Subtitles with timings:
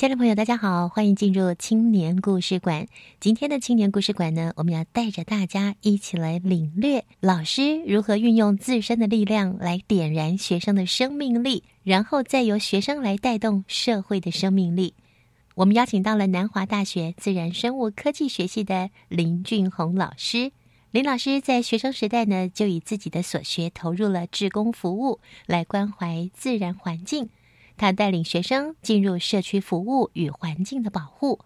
[0.00, 2.86] 家人朋友，大家好，欢迎进入青年故事馆。
[3.20, 14.94] 今天的青年故事馆呢，我们要带着大家一起来领略老师如何运用自身的力量来点燃学生的生命力，然后再由学生来带动社会的生命力。
[15.54, 20.50] 我们邀请到了南华大学自然生物科技学系的林俊宏老师。
[20.92, 27.28] 林老师在学生时代呢，就以自己的所学投入了志工服务，来关怀自然环境。
[27.80, 31.40] 他带领学生进入社区服务与环境的保护，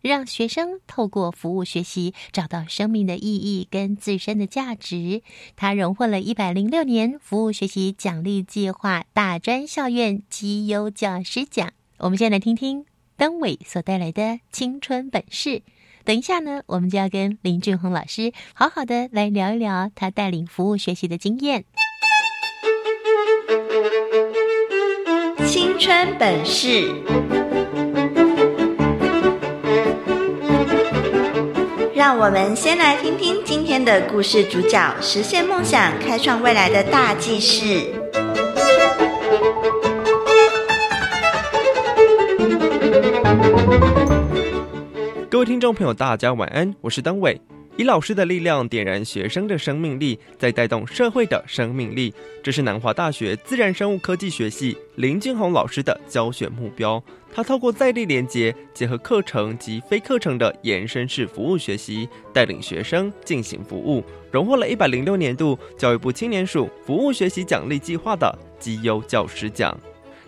[0.00, 5.22] 让学生透过服务学习找到生命的意义跟自身的价值。
[5.56, 11.72] 他荣获了一百零六年服务学习奖励计划大专校院绩优教师奖。
[11.98, 15.62] 我们先来听听登伟所带来的青春本事。
[16.04, 21.64] 等一下呢，我们就要跟林俊宏老师好好的来聊一聊他带领服务学习的经验。
[25.52, 26.90] 青春本事，
[31.94, 37.84] 让我们先来听听今天的故事主角实现梦想、开创未来的大记事。
[45.28, 47.38] 各位听众朋友，大家晚安，我是登伟。
[47.76, 52.12] 以老师的力量点燃学生的生命力，再带动社会的生命力，
[52.42, 57.02] 这是南华大学自然生物科技学系林俊宏老师的教学目标。
[57.34, 69.74] 他透过在地连结，结合课程及非课程的延伸式服务学习，带领学生进行服务，荣获了一百零六年度教育部青年署服务学习奖励计划的绩优教师奖。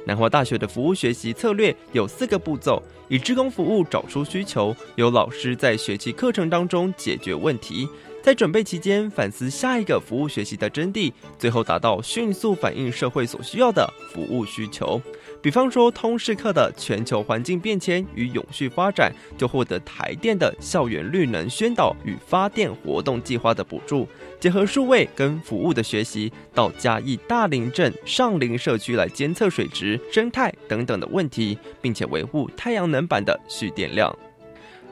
[0.05, 2.83] 南华大学的服务学习策略有四个步骤。
[3.09, 7.87] 以职工服务找出需求，由老师在学习课程当中解决问题，
[8.23, 15.01] 在准备期间反思下一个服务学习的真谛，最后达到迅速反映社会所需要的服务需求。
[15.45, 24.09] 比方说，通识课的全球环境变迁与永续发展，就获得台电的校园绿能宣导与发电活动计划的补助。
[24.41, 34.11] 结合数位跟服务的学习，到嘉义大林镇上林社区来监测水质、生态等等的问题，并且维护太阳能板的蓄电量。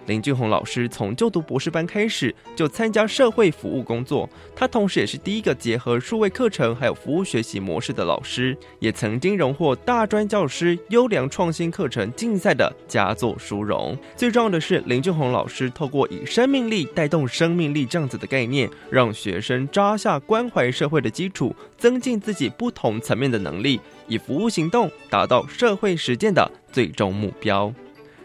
[0.07, 13.97] 林俊宏老师从就读博士班开始就参加社会服务工作，他同时也是第一个结合数位课程还有服务学习模式的老师，也曾经荣获大专教师优良创新课程竞赛的佳作殊荣。
[14.17, 27.73] 最重要的是，林俊宏老师透过以生命力带动生命力这样子的概念，让学生扎下关怀社会的基础，增进自己不同层面的能力，以服务行动达到社会实践的最终目标。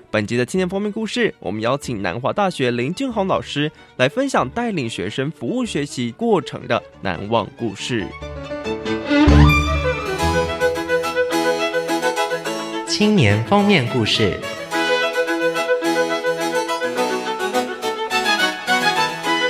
[0.10, 8.08] 本集的青年封面故事，我们邀请南华大学林俊宏老师来分享带领学生服务学习过程的难忘故事。
[12.88, 14.40] 青年封面故事，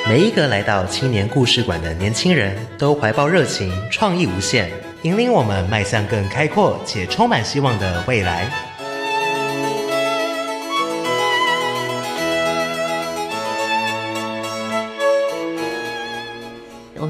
[0.09, 4.71] 每一个来到青年故事馆的年轻人都怀抱热情，创意无限，
[5.03, 8.51] 引领我们迈向更开阔且充满希望的未来。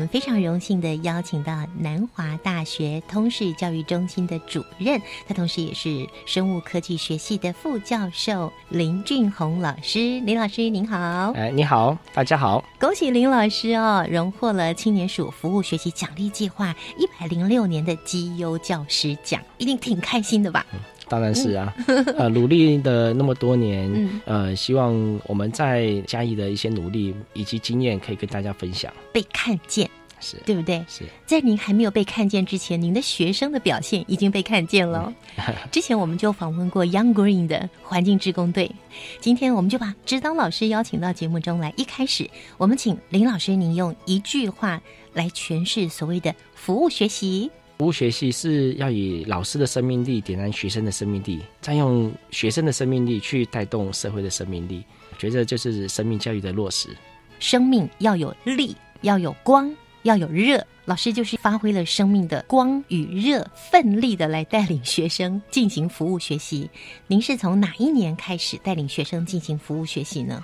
[0.08, 10.20] 非常荣幸的邀请到南华大学通识教育中心的主任，他同时也是生物科技学系的副教授林俊宏老师。
[10.22, 20.66] 林老师您好，哎，你好，大家好，恭喜林老师哦，荣获了青年署服务学习奖励计划一百零六年的绩优教师奖，一定挺开心的吧？
[21.10, 21.74] 当然是啊，
[22.18, 29.90] 呃，努力的那么多年，呃，希望我们在嘉义的一些努力以及经验可以跟大家分享，被看见。
[30.20, 30.84] 是对不对？
[30.90, 35.14] 是在您还没有被看见之前，您的学生的表现已经被看见了。
[35.72, 38.72] 之前我们就访问过 Young Green 的环境志工队，
[39.22, 41.72] 今天我们就把指导老师邀请到节目中来。
[41.78, 42.28] 一开始，
[42.58, 44.82] 我们请林老师您用一句话
[45.14, 47.52] 来诠释所谓的服务学习。
[47.78, 54.84] 服务学习是要以老师的生命力点燃学生的生命力，再用学生的生命力去带动社会的生命力。
[55.12, 56.90] 我觉得就是生命教育的落实。
[57.40, 59.72] 生命要有力，要有光，
[60.02, 60.66] 要有热。
[60.86, 66.68] 老师就是发挥了生命的光与热，奋力的来带领学生进行服务学习。
[67.06, 70.42] 您是从哪一年开始带领学生进行服务学习呢？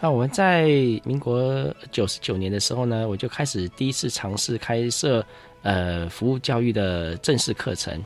[0.00, 0.64] 那我们在
[1.04, 5.22] 民国九十九年的时候呢，我就开始第一次尝试开设。
[5.62, 8.02] 呃，服务教育的正式课程，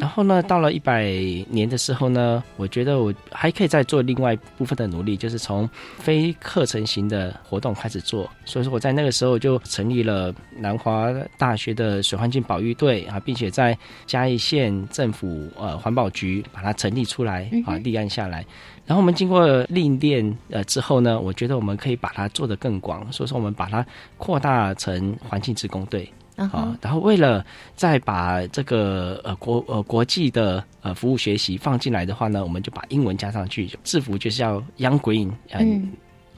[0.00, 1.04] 然后呢，到了一百
[1.50, 5.68] 年的时候呢，我觉得我还可以再做另外部分的努力，就是从
[5.98, 8.30] 非课程型的活动开始做。
[8.46, 13.76] 所以说，我在那个时候就成立了南华大学的水环境保育队啊，并且在
[14.06, 18.42] 嘉义县政府呃环保局把它成立出来啊，立案下来。
[18.86, 23.84] 然后我们经过历练呃之后呢，我觉得我们可以把它做得更广，所以说我们把它
[24.16, 26.10] 扩大成环境职工队。
[26.36, 27.44] 啊，然后为了
[27.76, 35.92] 再把这个呃国呃国际的呃服务学习放进来的话呢，我们就把英文加上去，制服就是要 Young Green，嗯，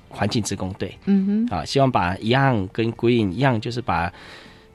[0.09, 4.13] 环境职工队，嗯哼，啊，希望把 Young 跟 Green 一样，就是把。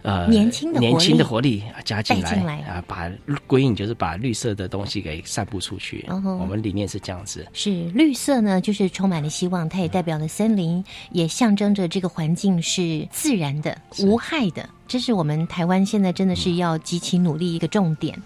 [0.04, 3.08] 呃，年轻的年轻的活力加进来啊，把
[3.48, 6.04] “green” 就是把绿色的东西给散布出去。
[6.10, 7.46] 我们理念是这样子。
[7.54, 14.68] 是绿色呢，就是充满了希望，它也代表了森林，也象征着这个环境是自然的、无害的。
[14.92, 18.22] 这是我们台湾现在真的是要极其努力一个重点。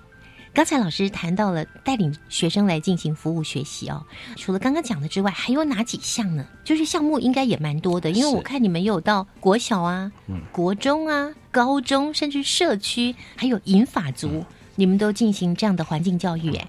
[0.52, 4.04] 刚才老师谈到了带领学生来进行服务学习哦，
[4.36, 6.44] 除了刚刚讲的之外，还有哪几项呢？
[6.64, 10.12] 就是项目应该也蛮多的，因为我看你们有到国小啊、
[10.52, 16.52] 国中啊、高中，甚至社区，还有银法族，你们都进行这样的环境教育。
[16.56, 16.68] 哎，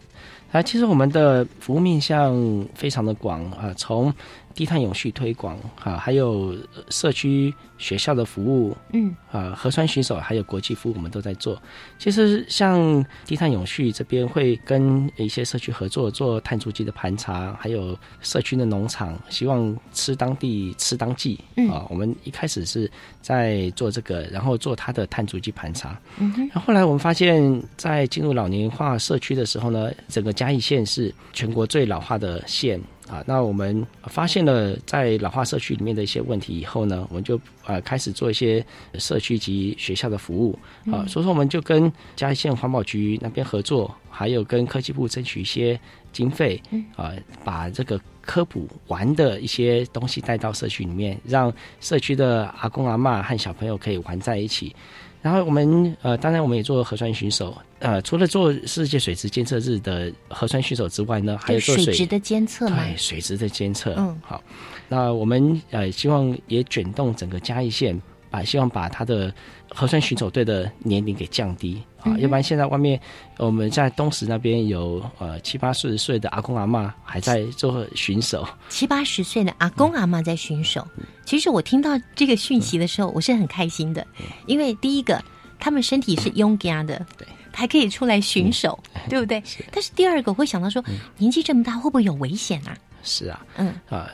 [0.52, 4.12] 啊，其实我们的服务面向非常的广啊，从
[4.56, 6.56] 低碳永续推广啊，还有
[6.90, 7.54] 社区。
[7.78, 11.60] 学校的服务，嗯，啊，核酸巡守还有国际服务，我们都在做。
[11.98, 21.38] 其实像低碳永续这边会跟一些社区合作，做碳足迹的盘查，还有社区的农场，希望吃当地吃当季。
[21.70, 26.00] 啊，我们一开始是在做这个，然后做它的碳足迹盘查。
[26.16, 26.46] 嗯哼。
[26.46, 32.80] 然后后来我们发现，在进入老年化社区的时候呢，整个嘉义县是全国最老化的县。
[33.08, 38.64] 啊，那我们发现了在老化社区里面的一些问题以后呢，我们就呃开始做一些
[38.94, 40.58] 社区及学校的服务
[40.90, 45.78] 啊，所以说我们就跟嘉义县环保局那边合作，还有跟科技部争取一些
[46.12, 46.60] 经费
[46.96, 47.12] 啊，
[47.44, 54.74] 把这个科普玩的一些东西带到社区里面，让社区的阿公阿妈和小朋友可以玩在一起。
[55.22, 57.56] 然后我们呃，当然我们也做核酸巡守。
[57.78, 62.82] 呃，除了做世界水质监测日的核酸巡守之外呢，还有做水质的监测嘛？
[62.82, 63.94] 对，水质的监测。
[63.98, 64.42] 嗯，好。
[64.88, 68.00] 那我们呃，希望也卷动整个嘉义县，
[68.36, 69.32] 把希望把他的
[69.70, 72.14] 核酸巡守队的年龄给降低啊。
[72.18, 73.00] 要不然现在外面
[73.38, 78.46] 我们在东石那边有呃七八十岁的阿公阿妈还在做巡守。
[78.68, 80.86] 七八十岁的阿公阿妈在巡守。
[81.24, 84.06] 其实我听到这个讯息的时候，我是很开心的，
[84.46, 85.22] 因为第一个，
[85.58, 89.42] 他们身体是勇敢的，对，还可以出来巡守，对不对？
[89.72, 90.84] 但是第二个，我会想到说，
[91.16, 92.76] 年纪这么大，会不会有危险啊？
[93.02, 94.08] 是啊，嗯啊，呃，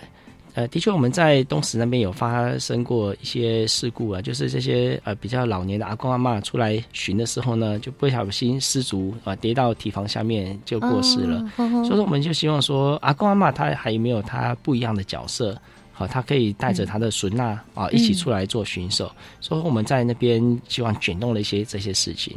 [0.54, 11.42] 的确，我们在东石那边有发生过一些事故啊，就是这些呃比较老年的阿公阿妈出来巡的时候呢，就不小心失足啊，跌到堤防下面就过世了。
[11.56, 15.58] 所以说，我们就希望说，阿公阿妈他还有没有他不一样的角色？
[15.94, 22.36] 好，他可以带着他的孙娜啊一起出来做巡守，所以我们在那边希望卷动了一些这些事情。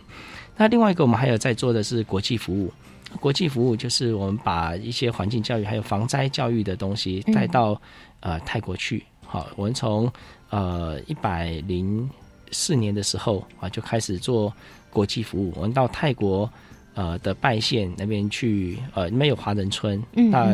[0.55, 2.71] 那另外一个，我们还有在做的是国际服务。
[3.19, 7.79] 国际服务就是我们把一些环境教育还有防灾教育的东西带到
[8.19, 9.03] 呃泰国去。
[9.25, 10.11] 好，我们从
[10.49, 12.09] 呃一百零
[12.51, 14.53] 四年的时候啊就开始做
[14.89, 15.53] 国际服务。
[15.55, 16.49] 我们到泰国
[16.93, 20.47] 呃的拜县那边去，呃那边有华人村，那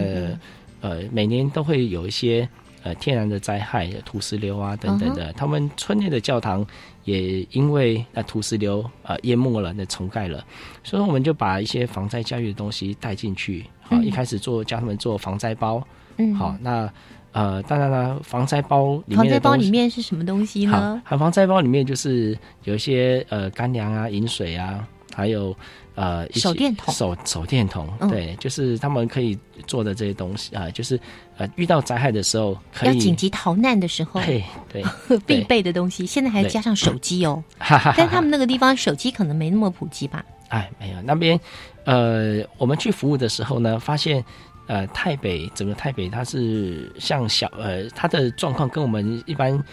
[0.82, 2.48] 呃每年都会有一些。
[2.84, 6.66] 呃，天然的灾害，土石流啊等等的，他们村内的教堂
[7.04, 10.44] 也因为那土石流呃淹没了，那重盖了，
[10.84, 13.66] 所以我们就把一些防灾教育的东西带进去。
[13.82, 15.86] 好，一开始做教他们做防灾包。
[16.18, 16.92] 嗯，好，那
[17.32, 21.02] 呃，当然了，防灾包里面防灾包里面是什么东西呢？
[21.06, 24.88] 好，防灾包里面就是有一些呃干粮啊、饮水啊。
[25.16, 25.56] 还有
[25.96, 29.38] 呃手电筒手手电筒，嗯对，就是他们可以
[29.68, 31.00] 做的这些东西啊、就是
[31.38, 34.44] 呃遇到灾害的时候可以要紧急逃难的时候对
[35.08, 37.44] 对必备的东西，现在还加上手机哦。
[37.98, 40.24] 但他们那个地方手机可能没那么普及吧？
[40.50, 41.40] 哎，没有那边，
[41.86, 44.24] 呃，我们去服务的时候呢，发现，
[44.68, 49.64] 呃，台北整个台北它是像小，呃，它的状况跟我们一般，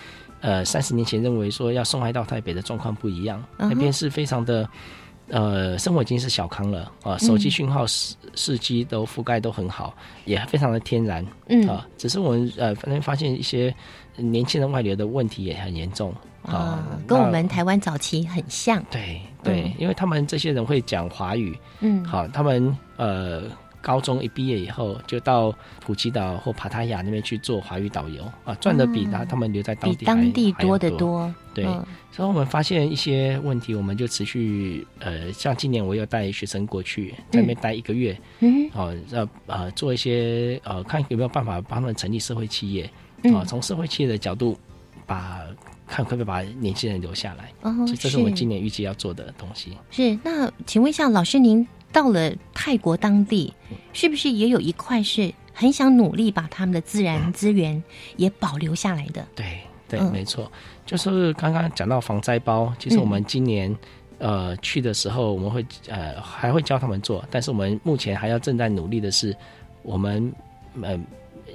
[0.40, 4.68] 呃，三十年前认为说要送爱到台北的状况不一样，那边是非常的。
[5.30, 9.94] 呃，生活已经是小康了啊，手机讯号、四四 G 都覆盖都很好，
[10.24, 11.68] 也非常的天然，嗯。
[11.68, 13.74] 啊，只是我们呃，反正发现一些
[14.16, 18.82] 年轻人外流的问题也很严重啊啊，，跟我那们台湾早期很像。
[18.90, 19.74] 对对，嗯。
[19.78, 23.42] 因为他们这些人会讲华语，嗯，好，他们呃
[23.80, 31.32] 高中一毕业以后就到普吉岛或帕塔亚那边去做华语导游啊，赚的比他、他们留在当地还当地多得多。
[31.54, 31.84] 对，嗯。
[32.10, 42.90] 所以我们发现一些问题，我们就持续呃，像今年我有带学生过去，在那边待一个月，嗯哦，要呃做一些呃，看有没有办法帮他们成立社会企业，
[43.22, 43.34] 嗯。
[43.34, 44.58] 啊、从社会企业的角度
[45.06, 45.42] 把
[45.86, 49.78] 看可不可以把年轻人留下来，哦这这是我们今年预计要做的东西。
[49.90, 53.52] 是，那请问一下，老师，您到了泰国当地，
[53.92, 57.82] 是不是也有一块是很想努力把他们的自然资源
[58.16, 59.26] 也保留下来的？
[59.34, 60.50] 对对，嗯没错，
[60.84, 63.76] 就是刚刚讲到防灾包，其实我们今年。
[64.20, 69.32] 呃，去的时候我们会呃还会教他们做，但是我们目前还要正在努力的是，
[69.80, 70.32] 我们
[70.82, 70.98] 呃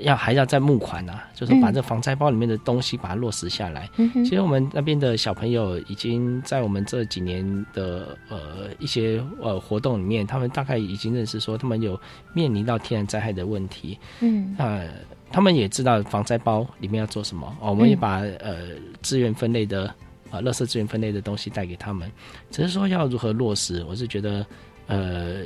[0.01, 1.73] 要还要再募款啊，就是把嗯。
[1.73, 3.89] 这防灾包里面的东西把它落实下来。
[3.97, 11.99] 嗯其实我们那边的小朋友已经在我们这几年的呃一些呃活动里面，他们大概已经认识说他们有
[12.33, 14.55] 面临到天然灾害的问题，嗯。
[14.57, 14.89] 呃，
[15.31, 17.99] 他们也知道防灾包里面要做什么，哦、我们也嗯。
[17.99, 18.57] 把、呃
[19.01, 19.85] 资源分类的
[20.29, 22.11] 啊，垃圾资源分类的东西带给他们，
[22.49, 24.45] 只是说要如何落实，我是觉得
[24.87, 25.43] 呃，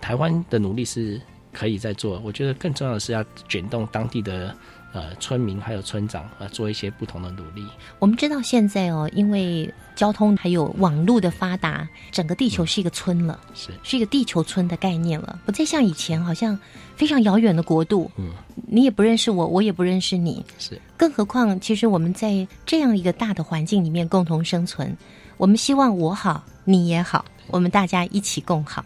[0.00, 1.20] 台湾的努力是
[1.52, 4.54] 可以再做，我觉得更重要的是要卷动当地的
[4.92, 7.66] 呃村民还有村长啊、呃，做一些不同的努力。
[7.98, 13.70] 我们知道现在哦，因为交通还有网络的发达，整个地球是一个村了，是。
[13.82, 16.58] 是一个地球村的概念了，不再像以前好像
[16.96, 18.30] 非常遥远的国度，嗯，
[18.66, 20.80] 你也不认识我，我也不认识你，是。
[20.96, 24.96] 更何况，其实我们在这样一个大的环境里面共同生存，
[25.36, 28.84] 我们希望我好，你也好，我们大家一起共好。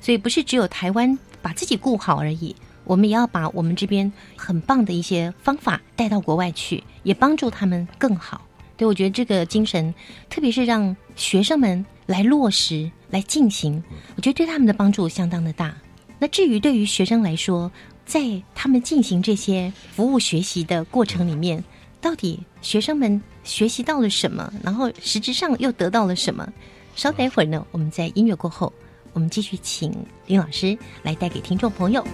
[0.00, 8.40] 所以不是只有台湾把自己顾好而已，我们也要把我们这边很棒的一些方法带到国外去，也帮助他们更好。
[8.78, 9.94] 对，我觉得这个精神，
[10.30, 13.84] 特别是让学生们来落实、来进行，
[14.16, 15.76] 我觉得对他们的帮助相当的大。
[16.18, 17.70] 那至于对于学生来说，
[18.06, 21.62] 在他们进行这些服务学习的过程里面，
[22.00, 26.50] 到底学生们学习到了什么，然后实质上又得到了什么？
[26.96, 28.72] 稍待一会儿呢，我们在音乐过后，
[29.14, 29.90] 我们继续请
[30.26, 32.04] 林老师来带给听众朋友。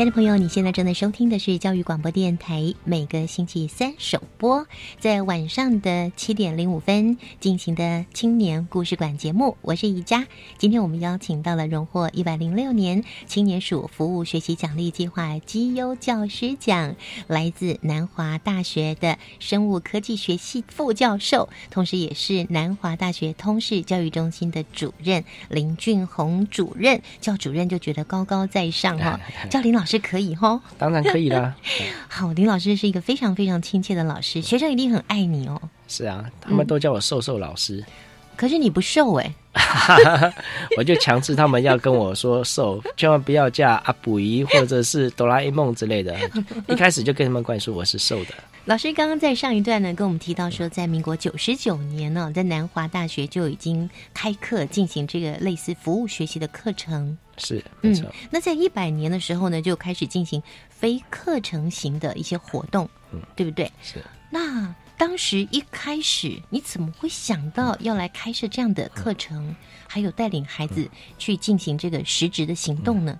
[0.00, 4.66] 亲爱的朋友，你现在正在收听的是教育广播电台，每个星期三首播，
[4.98, 9.58] 在晚上的七点零五分进行的青年故事馆节目。
[9.60, 10.26] 我是宜佳，
[10.56, 27.02] 今天我们邀请到了荣获一百零六年青年署服务学习奖励计划绩优教师奖，来自南华大学的生物科技学系副教授，同时也是南华大学通识教育中心的主任林俊宏主任。
[27.20, 29.89] 叫主任就觉得高高在上哈、叫林老师。
[29.90, 31.54] 是可以哈，当然可以啦。
[32.08, 35.60] 好，林老师是一个非常非常亲切的老师，学生一定很爱你哦。
[35.88, 37.84] 是啊，他们都叫我瘦瘦老师。
[38.36, 39.34] 可是你不瘦哎、
[40.78, 46.16] 我就强制他们要跟我说瘦， 千万不要叫阿布姨或者是哆啦 A 梦之类的。
[46.66, 48.30] 一开始就跟他们灌输我是瘦的。
[48.64, 57.18] 老师刚刚在上一段呢，跟我们提到说，在民国九十九年呢，在南华大学就已经开课进行这个类似服务学习的课程。
[57.40, 58.06] 是，没错。
[58.06, 63.70] 嗯、那在一百年的时候呢，就开始进行非课程型的一些活动，嗯，对不对？
[63.82, 63.98] 是。
[64.30, 69.56] 那当时一开始，你怎么会想到要来开设这样的课程，
[69.88, 73.18] 还有带领孩子去进行这个实质的行动呢？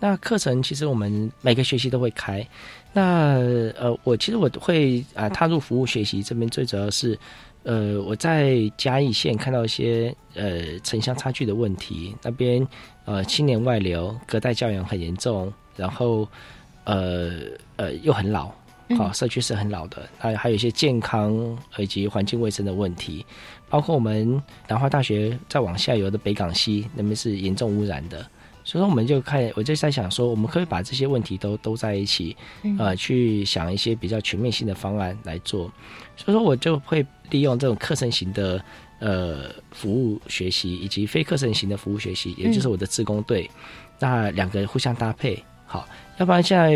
[0.00, 2.46] 那课程其实我们每个学期都会开。
[2.92, 3.40] 那
[3.76, 7.18] 呃，我其实我会啊踏入服务学习这边，最主要是
[7.64, 12.64] 呃我在嘉义县看到一些呃城乡差距的问题，那边
[13.08, 16.28] 呃青年外流、隔代教养很严重，然后
[16.84, 17.30] 呃
[17.76, 18.52] 呃又很老
[18.98, 23.24] 好，社区是很老的，还还有一些健康以及环境卫生的问题，
[23.70, 28.18] 包括我们南华大学再往下游的北港西那边是严重污染的。
[28.64, 32.36] 所以说，我们就看，我就在想说，我们可以把这些问题都都在一起，
[32.78, 35.72] 呃，去想一些比较全面性的方案来做。
[36.18, 38.62] 所以说，我就会利用这种课程型的
[38.98, 43.48] 呃服务学习，以及非课程型的服务学习，也就是我的自工队，
[43.98, 45.88] 那两个互相搭配，好。
[46.18, 46.72] 要不然现在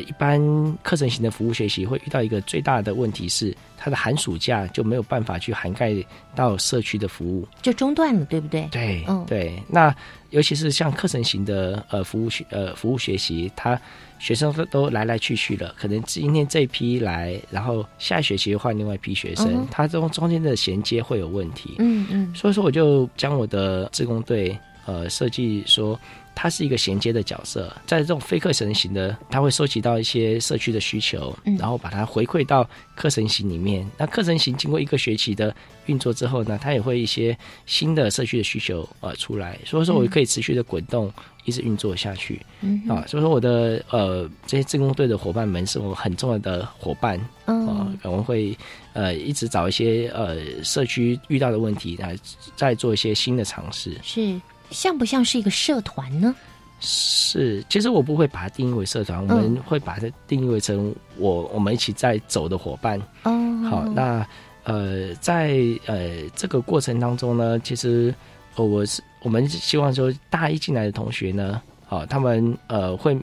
[0.00, 0.40] 一般
[0.82, 5.94] 课程型的服务学习会遇到一个最大的问题是，它的寒暑假就没有办法去涵盖
[6.34, 8.66] 到社区的服务，就中断了，对不对？
[8.72, 9.62] 对，嗯，对。
[9.68, 9.94] 那
[10.36, 13.80] 尤其是像课程型的呃服务学呃服务学习，他
[14.18, 21.76] 学生都都来来去去了，可能今天这一批来，然后下学期又换另外一批学生，他中中间的衔接会有问题。
[21.78, 22.34] 嗯嗯。
[22.34, 25.98] 所以说，我就将我的自工队呃设计说。
[26.36, 33.90] 它是一个衔接的角色，在这种非课程型的，它会收集到一些社区的需求，然后把它回馈到课程型里面。
[33.96, 41.10] 那课程型经过一个学期的运作之后呢，它也会一些新的社区的需求呃出来，所以说我可以持续的滚动，
[41.46, 42.44] 一直运作下去。
[42.60, 48.54] 嗯啊，所以说我的呃这些自工队的伙伴们是我很重要的伙伴嗯啊，我们会
[48.92, 52.14] 呃一直找一些呃社区遇到的问题来
[52.56, 53.96] 再做一些新的尝试。
[54.02, 54.38] 是。
[54.70, 56.34] 像不像是一个社团呢？
[56.78, 63.00] 是，其实我不会把它定义为社团，我们会把它定义为成我我们一起在走的伙伴。
[63.22, 63.32] 哦，
[63.70, 64.26] 好，那
[64.64, 68.14] 呃，在呃这个过程当中呢，其实
[68.56, 73.18] 我是我们希望说，大一进来的同学呢，好，他们呃会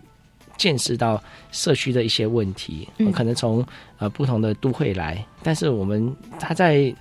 [0.58, 1.22] 见识到
[1.52, 3.64] 社区的一些问题，可能从
[4.00, 6.94] 呃不同的都会来，但是我们他在。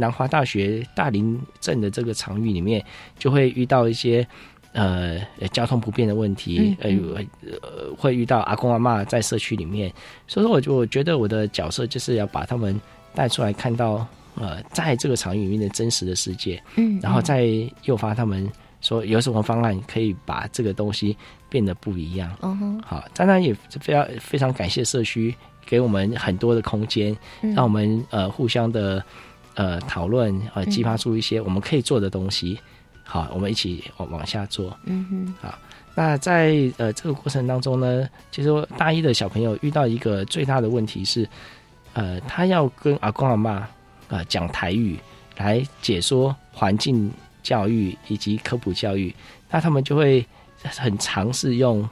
[0.00, 2.82] 南华大学大林镇的这个场域里面，
[3.18, 4.24] 就会遇到一些
[4.72, 5.18] 呃
[5.52, 6.88] 交通不便的问题，呃
[7.50, 9.92] 呃会遇到阿公阿妈在社区里面，
[10.28, 12.80] 所以说我就我觉得我的角色就是要把他们
[13.12, 17.48] 带出来，看到呃在这个场域里面的真实的世界，嗯，然后再
[17.82, 18.48] 诱发他们
[18.80, 21.16] 说有什么方案可以把这个东西
[21.48, 22.32] 变得不一样。
[22.42, 25.34] 嗯好，当然也非常非常感谢社区
[25.66, 27.16] 给我们很多的空间，
[27.52, 29.04] 让我们呃互相的。
[29.58, 32.56] 呃，讨论呃，激发出一些我们可以做的东西。
[33.02, 34.72] 好，我们一起往往下做。
[34.84, 35.34] 嗯哼。
[35.42, 35.58] 好，
[35.96, 41.28] 那在呃这个过程当中呢，其实大一的小朋友遇到一个最大的问题是，
[41.92, 43.68] 呃，他要跟阿公阿妈
[44.08, 44.96] 啊讲台语
[45.38, 47.10] 来解说环境
[47.42, 49.12] 教育以及科普教育，
[49.50, 50.24] 那他们就会
[50.62, 51.82] 很尝试用。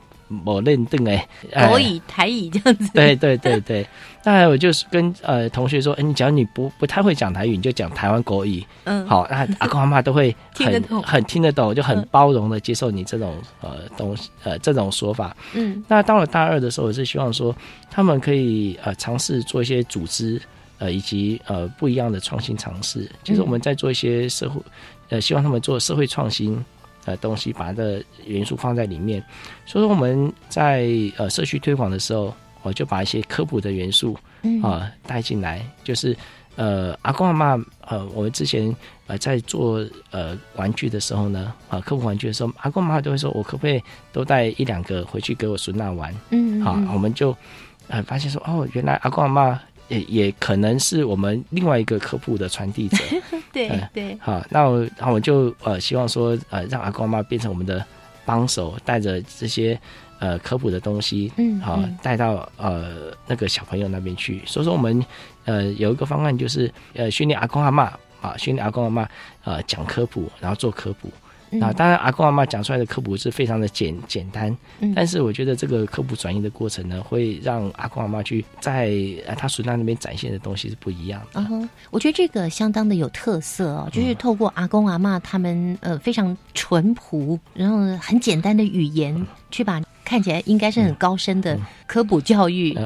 [0.45, 2.91] 我认定哎，国语、台语这样子。
[2.93, 3.87] 对对对对，
[4.25, 8.65] 那我就是跟呃同学说，哎，你只要你不不太会讲台语，你就讲台湾国语。
[8.85, 15.37] 嗯，好，那阿公阿妈都会 很很听得懂，就很包容的接受你这种呃东西呃这种说法。
[15.55, 17.55] 嗯，那到了大二的时候，我是希望说
[17.91, 20.41] 他们可以呃尝试做一些组织
[20.79, 23.09] 呃以及呃不一样的创新尝试。
[23.23, 24.61] 其实我们在做一些社会
[25.09, 26.63] 呃，希望他们做社会创新。
[27.07, 29.25] 呃，东西把它的元素放在里面，
[29.65, 34.19] 所以说我们在呃社区推广的时候，我就把一些科普的元素
[34.63, 36.17] 啊带进来，就是
[36.57, 38.75] 呃阿公阿妈呃，我们之前
[39.07, 43.81] 呃在做呃玩具的时候呢，啊科普玩具的时候，阿公阿妈都会说，我可不可以
[44.13, 46.13] 都带一两个回去给我孙娜玩？
[46.31, 47.35] 嗯，好，我们就
[47.87, 49.61] 呃发现说，哦，原来阿公阿妈。
[49.89, 52.97] 也也可能是我们另外一个科普的传递者，
[53.53, 54.19] 对对。
[54.21, 57.85] 好，那我那我就呃希望说呃让阿公阿妈变成我们的
[58.25, 59.79] 帮手，带着这些
[60.19, 64.43] 呃科普的东西，嗯，好带到呃那个小朋友那边去。
[64.45, 65.05] 所以说我们
[65.45, 67.85] 呃有一个方案就是呃训练阿公阿妈
[68.21, 69.09] 啊，训练阿公阿妈
[69.45, 71.09] 呃讲科普，然后做科普。
[71.51, 74.57] 那当然，阿公阿妈讲出来的科普是非常的简简单，
[74.95, 78.93] 但是我觉得这个科普转移的过程呢，会让阿公阿妈去在
[79.37, 81.47] 他孙那那边展现的东西是不一样的。
[81.49, 92.77] 嗯我觉得这个相当的有特色哦，就是透过阿公阿妈他们呃非常淳朴，然后很简单的语言，去把看起来应该是很高深的科普教育，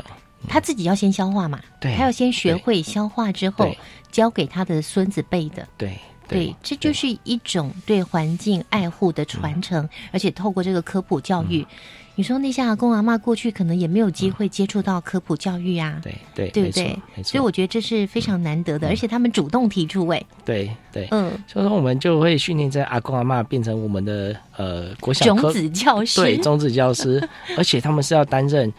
[0.49, 3.71] 他自己要先消化嘛，对，他要先学会消化之后，
[4.11, 5.99] 教给他的孙子辈的，对。
[6.31, 11.67] 对，这就是一种对环境爱护的传承，而且透过这个科普教育，
[12.15, 16.99] 你说那些阿公阿妈过去可能也没有机会接触到科普教育啊，对对，对不对？
[17.23, 28.73] 所以我觉得这是非常难得的，而且他们主动提出，哎，对对，嗯，所以说我们就会训练在阿公阿妈变成我们的呃国小种子教师，对，种子教师， 而且他们是要担任。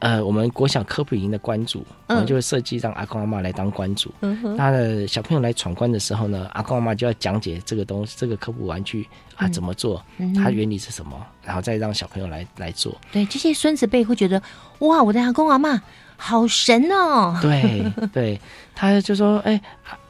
[0.00, 4.14] 呃，我们国小科普营的关主，我们就会设计让阿公阿妈来当关主。
[4.56, 10.00] 他的小朋友来闯关的时候呢，阿公阿妈就要讲解这个东西，这个科普玩具啊怎么做，
[10.36, 12.96] 它原理是什么，然后再让小朋友来来做。
[13.10, 14.40] 对，这些孙子辈会觉得
[14.78, 15.82] 哇，我的阿公阿妈
[16.16, 17.36] 好神哦！
[17.42, 18.40] 对对，
[18.76, 19.60] 他就说：“哎，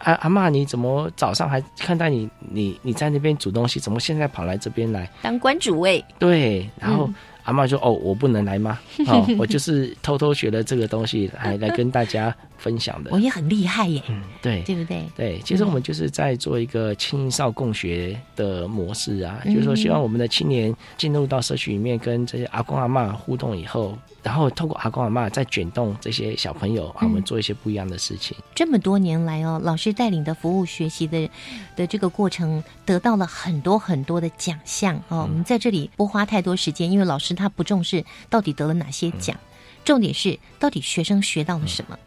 [0.00, 7.08] 阿阿妈，你怎么早上还看到你你你在那边煮东西，怎么现在跑来这边来当关主位？”对，然后。
[7.48, 8.78] 阿妈说：“哦，我不能来吗？
[9.08, 13.10] 哦，我就是偷偷学了这个东西，来来跟大家分享的。
[13.10, 15.02] 我也很厉害耶，嗯，对，对不对？
[15.16, 23.96] 对，其实我们就是在做一个青少共学的模式啊，就是说希望我们的青年进入到社区里面，跟这些阿公阿妈互动以后。”
[24.28, 28.36] 然后透过阿公阿妈再卷动这些小朋友，啊，我们做一些不一样的事情。
[28.54, 31.30] 这么多年来哦，老师带领的服务学习的
[31.74, 35.22] 的这个过程，得到了很多很多的奖项哦。
[35.22, 39.34] 我们在这里不花太多时间，因为老师他不重视到底得了哪些奖，
[39.82, 41.98] 重点是到底学生学到了什么。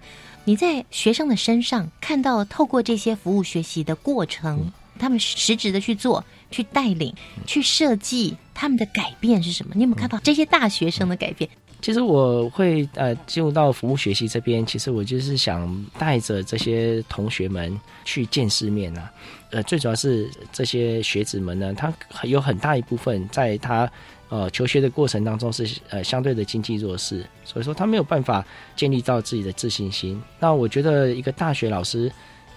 [0.45, 7.15] 你在学生的身上看到透过这些服务学习的过程，他们实质的去做、去带领、
[7.47, 9.73] 去设计，他们的改变是什么？
[9.73, 11.49] 你有没有看到这些大学生的改变？
[11.81, 19.11] 其实我会呃进入到服务学习这边，其实我就是想带着这些同学们去见世面啊。
[19.49, 23.91] 呃，最主要是这些学子们呢，他有很大一部分在他
[24.29, 30.21] 呃求学的过程当中是呃相对的经济弱势，所以说他没有办法建立到自己的自信心。
[30.39, 32.11] 那我觉得一个大学老师。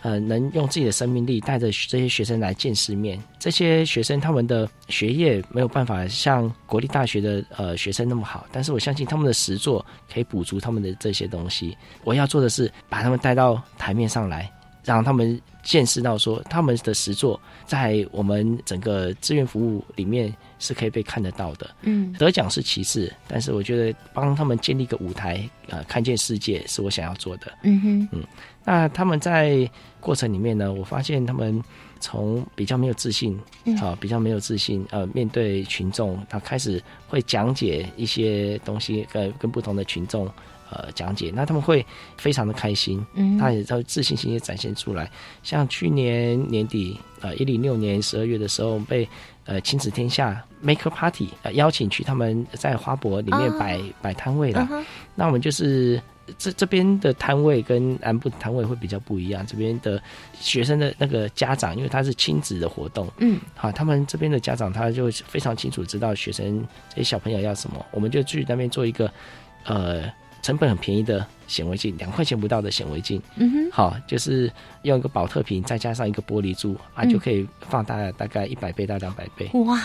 [0.04, 3.18] 呃，能用自己的生命力带着这些学生来见世面。
[3.38, 11.74] 这些学生他们的学业没有办法像国立大学的呃学生那么好，但是我相信他们的实作可以补足他们的这些东西。
[12.04, 14.52] 我要做的是把他们带到台面上来，
[14.84, 21.74] 让他们见识到说他们的实作在我们整个志愿服务里面是可以被看得到的。
[21.80, 27.50] 嗯，得奖是其次，但是我觉得帮他们建立一个舞台，呃，看见世界是我想要做的。
[27.62, 28.24] 嗯哼，嗯。
[28.64, 29.68] 那他们在
[30.00, 31.62] 过程里面呢，我发现他们
[32.00, 33.38] 从比较没有自信，
[33.78, 40.26] 好，比较没有自信，呃，面对群众，他开始会讲解一些东西，跟跟不同的群众，
[40.70, 41.84] 呃，讲解，那他们会
[42.16, 45.10] 非常的开心，嗯，他也在自信心也展现出来。
[45.42, 49.08] 像去年年底，呃，一零六年十二月的时候，被
[49.44, 54.66] 呃亲子天下 Maker Party 呃邀请去他们在花博里面摆摆摊位了，
[55.14, 56.00] 那我们就是。
[56.38, 69.10] 这这边的摊位跟南部摊位会比较不一样，这边的学生的那个家长，因为他是亲子的活动，嗯，好，他们这边的家长他就非常清楚知道学生这些小朋友要什么，我们就去那边做一个，
[69.64, 70.04] 呃。
[70.42, 74.50] 成本很便宜的显微镜，两块钱不到的显微镜，嗯哼，好，就是
[74.82, 79.50] 用一个保特瓶，再加上一个玻璃珠啊，就可以放大大概一百倍到两百倍。
[79.52, 79.78] 哇，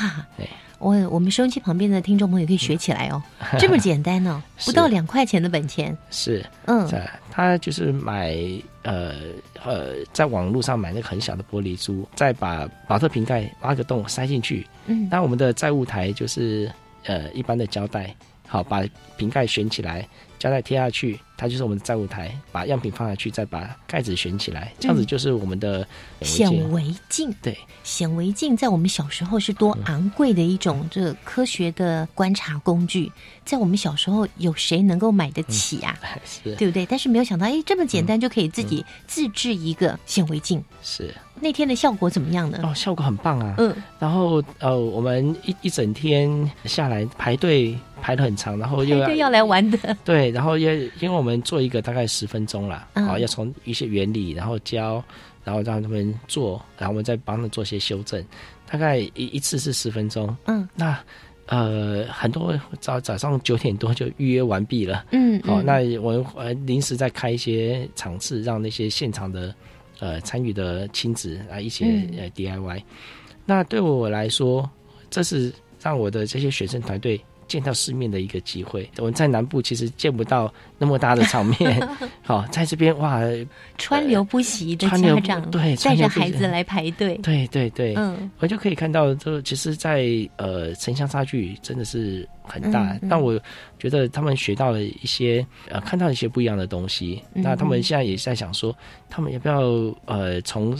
[0.79, 3.21] 我我们收音机旁边的听众朋友可以学起来哦，
[3.59, 5.95] 这么简单哦，不到两块钱的本钱。
[6.09, 6.89] 是，嗯，
[7.29, 8.37] 他就是买
[8.83, 9.15] 呃
[9.63, 16.71] 呃，在网络上买那个很小的玻璃珠，再把保特瓶盖挖个洞塞进去，嗯，那我们的载物台就是
[17.03, 18.15] 呃一般的胶带，
[18.47, 18.81] 好，把
[19.17, 20.07] 瓶盖悬起来。
[20.39, 25.85] 胶带贴下去，它就是我们的载物台，把样品放下去，再把盖子悬起来，这样子就是我们的
[26.21, 27.31] 显微镜。
[27.41, 33.11] 对，显微镜在我们小时候是多昂贵的一种这科学的观察工具，
[33.43, 35.93] 在我们小时候有谁能够买得起啊？
[36.25, 36.85] 是，对不对？
[36.85, 40.63] 但是没有想到，哎，这么简单就可以自己自制一个显微镜。
[40.81, 41.13] 是。
[41.41, 42.59] 那天的效果怎么样呢？
[42.63, 43.55] 哦，效果很棒啊！
[43.57, 46.29] 嗯，然后呃，我们一一整天
[46.65, 49.77] 下来排队排的很长，然后又要要来玩的。
[50.03, 55.03] 对，然后也因为我们做一个大概十分钟啦，啊，要从一些原理，然后教，
[55.43, 58.23] 然后让他们做，然后我们再帮他们做些修正，
[58.69, 60.35] 大概一一次是十分钟。
[60.45, 60.97] 嗯，那
[61.45, 65.05] 呃，很多早早上九点多就预约完毕了。
[65.11, 69.53] 嗯，好，那我呃临时再开一些场次，让那些现场的。
[69.99, 71.85] 呃，参与的亲子啊，一些
[72.17, 72.81] 呃 DIY，
[73.45, 74.69] 那对我来说，
[75.09, 78.89] 这是让我的这些学生团队见到世面的一个机会。
[78.99, 81.85] 我们在南部其实见不到那么大的场面，
[82.23, 83.19] 好，在这边哇，
[83.77, 90.05] 川流不息的家长对带着孩子来排队，对对对，嗯，我就可以看到，就其实，在
[90.37, 92.25] 呃城乡差距真的是。
[92.51, 93.39] 很大，但我
[93.77, 97.21] 觉得他们学到了一些，呃，看到一些不一样的东西。
[97.31, 98.75] 那他们现在也在想说，
[99.07, 99.61] 他们要不要
[100.05, 100.75] 呃，从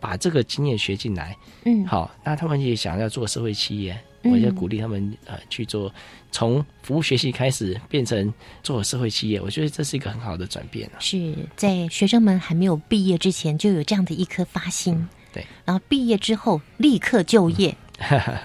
[0.00, 1.36] 把这个经验学进来？
[1.66, 3.94] 嗯，好，那他们也想要做社会企业，
[4.24, 5.92] 我也鼓励他们呃去做，
[6.30, 8.32] 从服务学习开始变成
[8.62, 9.40] 做社会企业。
[9.40, 15.08] 我觉得这是一个很好的转变啊是在学生们还没有毕业之前，就有这样的一颗发心。
[15.32, 17.76] 对，然后毕业之后立刻就业。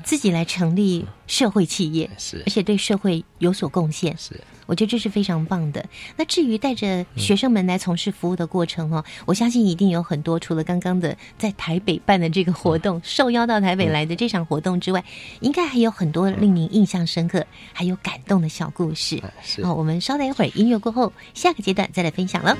[0.03, 4.39] 自己来成立社会企业， 是而且对社会有所贡献，是。
[4.65, 5.85] 我觉得这是非常棒的。
[6.17, 15.01] 那至于带着学生们来从事服务的过程哦，我相信一定有很多除了刚刚的在台北办的这个活动，受邀到台北来的这场活动之外，
[15.39, 19.23] 应该还有很多令您印象深刻、还有感动的小故事。
[19.63, 22.57] 好，我们稍等一会儿，音乐过后，下个阶段再来分享了。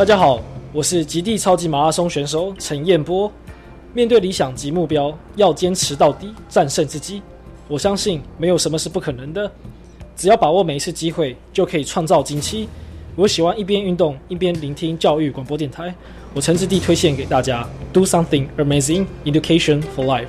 [0.00, 0.40] 大家好，
[0.72, 3.30] 我是极地超级马拉松选手陈彦波。
[3.92, 7.20] 面对理想及目标，要坚持到底，战胜自己。
[7.68, 9.52] 我相信没有什么是不可能的，
[10.16, 12.66] 只要把握每一次机会，就可以创造惊奇。
[13.14, 15.94] 我喜欢一边运动一边聆听教育广播电台，
[16.32, 20.28] 我诚挚地推荐给大家：Do something amazing, education for life。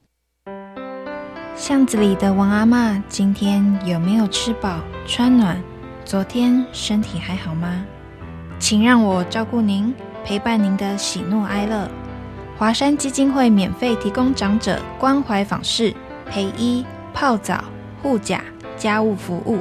[1.61, 5.61] 巷子里的王阿妈今天有没有吃饱穿暖？
[6.03, 7.85] 昨天身体还好吗？
[8.57, 9.93] 请让我照顾您，
[10.25, 11.87] 陪伴您的喜怒哀乐。
[12.57, 15.93] 华山基金会免费提供长者关怀访视、
[16.25, 17.63] 陪医、泡澡、
[18.01, 18.41] 护甲、
[18.75, 19.59] 家务服务，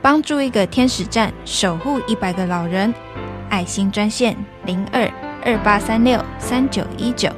[0.00, 2.94] 帮助一个天使站，守护一百个老人。
[3.50, 5.06] 爱心专线零二
[5.44, 7.28] 二八三六三九一九。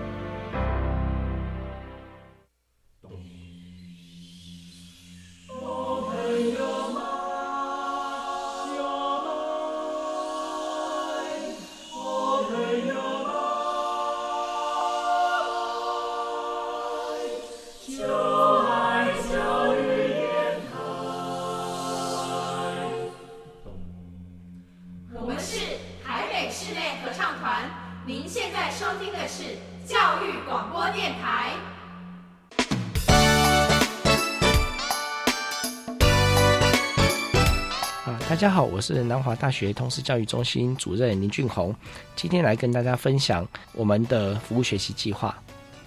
[38.95, 41.75] 是南华大学通识教育中心主任林俊宏，
[42.17, 45.37] 今天来跟大家分享我们的服务学习计划。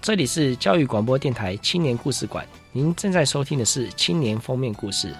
[0.01, 5.13] 这里是教育广播电台青年故事馆，您正在收听的是青年封面故事。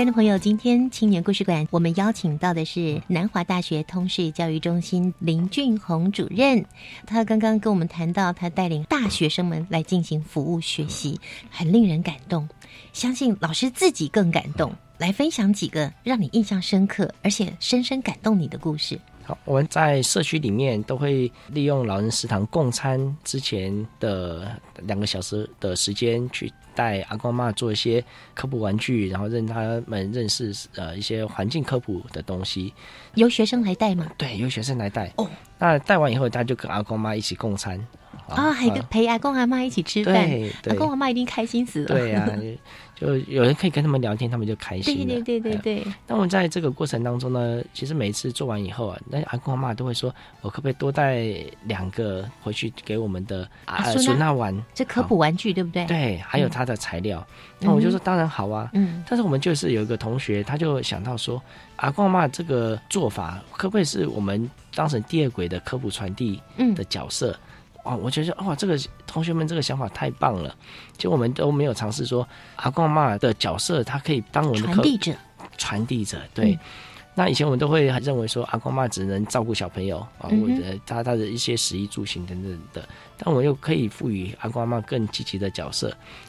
[0.00, 6.64] 亲爱的朋友，今天青年故事馆我们邀请到的是南华大学通识教育中心林俊宏主任。
[7.06, 12.48] 他刚刚跟我们谈到，他带领大学生们来进行服务学习，很令人感动。
[12.94, 18.98] 相信老师自己更感动，来分享几个让你印象深刻而且深深感动你的故事。
[19.30, 24.50] 好，我们在社区里面都会利用老人食堂供餐之前的
[24.82, 26.52] 两个小时的时间去。
[26.72, 32.72] 带阿公妈做一些科普玩具，然后让他们认识呃一些环境科普的东西。
[33.16, 34.10] 由学生来带吗？
[34.16, 35.12] 对，由学生来带。
[35.16, 37.78] 哦，那带完以后，他就跟阿公妈一起共餐。
[38.28, 40.30] 啊，还跟陪阿公阿妈一起吃饭，
[40.68, 41.86] 阿公阿妈一定开心死了。
[41.86, 42.26] 对呀。
[43.00, 45.06] 就有人可以跟他们聊天，他们就开心。
[45.06, 45.86] 对对对对对。
[46.06, 51.24] 那我们在这个过程当中呢，其实每一次做完以后啊，那阿公阿妈都会说：“我可不可以多带
[51.64, 54.54] 两个回去给我们的啊孙娜玩？
[54.74, 57.26] 这科普玩具对不对？”对，还有他的材料。
[57.58, 59.02] 那我就说：“当然好啊。”嗯。
[59.08, 61.42] 但是我们就是有一个同学，他就想到说
[61.76, 66.40] ：“阿公阿妈这个做法，可不可以是我们当成第二轨的科普传递
[66.74, 67.34] 的角色？”
[67.84, 70.54] 哇，我觉得哇，这个同学们这个想法太棒了。
[70.96, 75.12] 其实我们都没有尝试说阿公阿妈的角色，他可以当我们的传递者。
[75.56, 76.58] 传递者，对。
[77.12, 82.88] 那以前我们都会认为说阿公阿妈只能照顾小朋友啊，或者他他的一些食衣住行等等的。
[83.18, 85.88] 但我们又可以赋予阿公阿妈更积极的角色，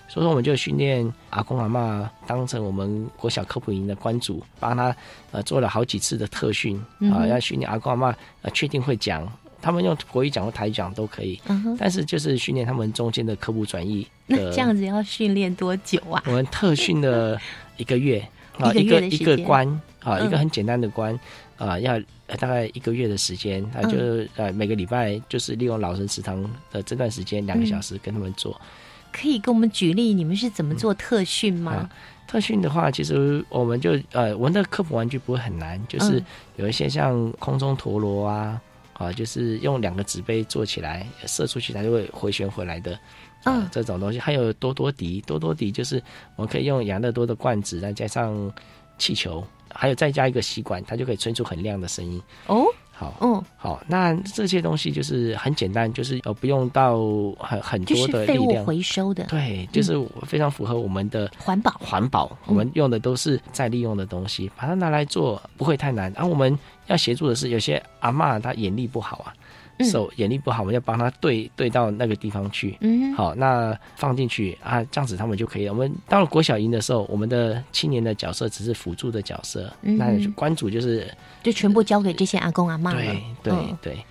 [0.09, 4.93] 所以说我们就训练阿公阿妈当成我们国小科普营的关主，帮他
[5.31, 6.81] 呃做了好几次的特训
[7.13, 9.31] 啊，要训练阿公阿妈呃确定会讲。
[9.61, 11.39] 他们用国语讲或台语讲都可以，
[11.77, 14.07] 但是就是训练他们中间的科普转译。
[14.27, 16.23] 那这样子要训练多久啊？
[16.25, 17.39] 我们特训了
[17.77, 18.25] 一个月
[18.57, 19.67] 啊，一个一个关
[20.03, 21.17] 啊，一个很简单的关
[21.57, 21.99] 啊，要
[22.39, 23.97] 大概一个月的时间啊，就
[24.35, 28.59] 呃每个礼拜就是利用老人食堂的这段时间两个小时跟他们做。
[29.11, 31.89] 可以跟我们举例，你们是怎么做特训吗？
[32.25, 38.61] 特训的话，其实我们就呃，我们的科普玩具不会很难，就是嗯有一些像空中陀螺啊，
[39.01, 42.97] 啊，就是用两个纸杯做起来，射出去它就会回旋回来的。
[43.45, 46.01] 嗯，这种东西还有多多迪，多多迪就是
[46.35, 48.53] 我们可以用养乐多的罐子，再加上
[48.99, 52.21] 气球，还有再加一个吸管，它就可以吹出很亮的声音。
[52.45, 56.99] 哦，好，嗯，好，那这些东西就是很简单，就是呃不用到
[57.39, 61.71] 很很多的力量，回收的，对，就是非常符合我们的环保。
[61.79, 66.13] 环保，我们用的都是再利用的东西，把它拿来做不会太难。
[66.13, 66.55] 然、后我们
[66.91, 69.33] 要协助的是，有些阿嬷她眼力不好啊，
[69.79, 72.77] 嗯手眼力不好，我们要帮她对对到那个地方去。
[72.81, 75.73] 嗯，好，那放进去啊，这样子他们就可以了。
[75.73, 83.01] 我们到了国小营的时候，我们的青年的角色只是辅助的角色，嗯那关主就是就全部交给这些阿公阿妈了。
[83.01, 84.05] 对对、嗯对。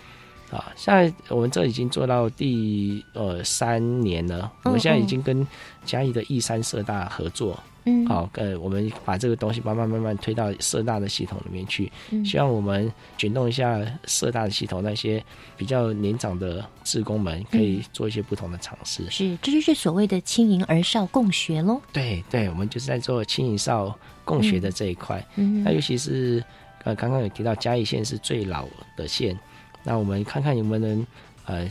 [0.51, 5.47] 啊，现在我们这已经做到第呃三年了，我们现在已经跟
[5.85, 15.23] 嘉义的义山社大合作，嗯好，呃，我们把这个东西慢慢慢慢推到社大的系统里面去，嗯希望我们卷动一下社大的系统，那些
[15.57, 19.09] 比较年长的职工们可以做一些不同的尝试。
[19.11, 21.81] 是，这就是所谓的青营儿少共学喽。
[21.93, 25.25] 对对，我们就是在做青营少共学的这一块。
[25.37, 26.43] 嗯那尤其是
[26.85, 28.67] 呃，刚刚有提到嘉义县是最老
[28.97, 29.39] 的县，
[29.83, 31.07] 那我们看看有没有能
[31.47, 31.69] 呃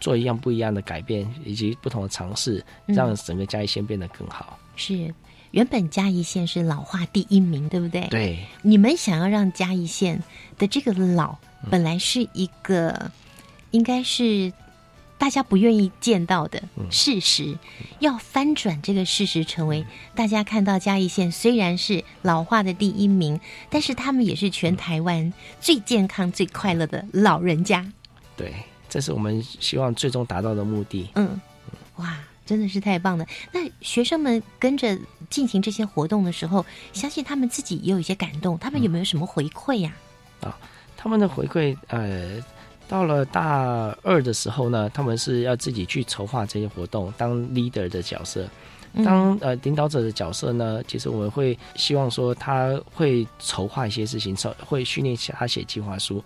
[0.00, 4.58] 做一样不一样的改变，以及不同的尝试，嗯让整个嘉义县变得更好。
[4.76, 5.12] 是，
[5.56, 8.06] 原本嘉义县是老化第一名，对不对？
[8.10, 10.22] 对，你们想要让嘉义县
[10.58, 13.10] 的这个老，嗯本来是一个
[13.70, 14.52] 应该是
[15.16, 16.84] 大家不愿意见到的嗯。
[16.90, 17.56] 事实，
[18.00, 23.40] 要翻转这个事实，成为大家看到嘉义县虽然是老化的第一名，
[23.70, 27.90] 但是他们也是全台湾最健康、最快乐的老人家。
[28.36, 28.52] 对，
[28.90, 31.08] 这是我们希望最终达到的目的。
[31.14, 31.40] 嗯，
[31.96, 33.26] 哇，真的是太棒了！
[33.52, 34.96] 那学生们跟着
[35.28, 38.56] 进行这些活动的时候，相信他们自己也有一些感动。
[38.58, 39.92] 他们有没有什么回馈呀、
[40.40, 40.56] 啊，
[40.96, 42.42] 他们的回馈，呃，
[42.88, 48.48] 到了大二的时候呢，他们是要自己去筹划这些活动，当 leader 的角色。
[48.98, 56.24] 嗯当呃领导者的角色呢，其实我们会希望说他会筹划一些事情，筹会训练他写计划书。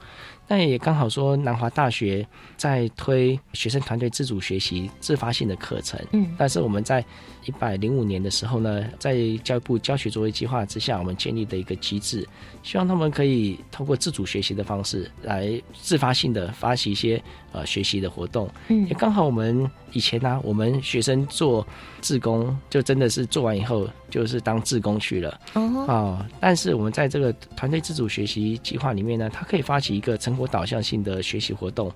[0.50, 6.34] 那也刚好说南华大学在推学生团队自主学习自发性的课程，嗯。
[6.36, 7.04] 但是我们在
[7.44, 12.26] 一百零五年的时候呢，在教育部教学作业计划之下，我们建立的一个机制，
[12.62, 17.22] 希望他们可以通过自主学习的方式来自发性的发起一些
[17.52, 18.48] 呃学习的活动。
[18.68, 21.66] 嗯也刚好我们以前呢、我们学生做
[22.00, 25.40] 志工，就真的是做完以后就是当志工去了。
[25.54, 31.92] 哦哦，但是我们在这个团队自主学习计划里面呢，它可以发起一个成果导向性的学习活动。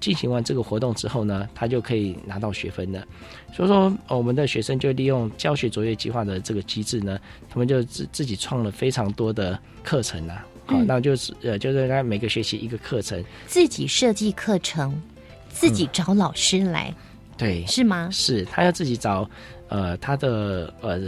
[0.00, 3.04] 进行完这个活动之后呢，他就可以拿到学分了。
[3.52, 10.46] 所以说，呃我们的学生就利用教学卓越计划的这个机制呢，他们就自自己创了非常多的课程啊。
[10.66, 15.00] 好，嗯那就是呃，就是他每个学期一个课程，自己设计课程，
[15.48, 16.94] 自己找老师来，
[17.36, 18.08] 对，是吗？
[18.12, 19.28] 是他要自己找
[19.68, 20.98] 呃他的呃呃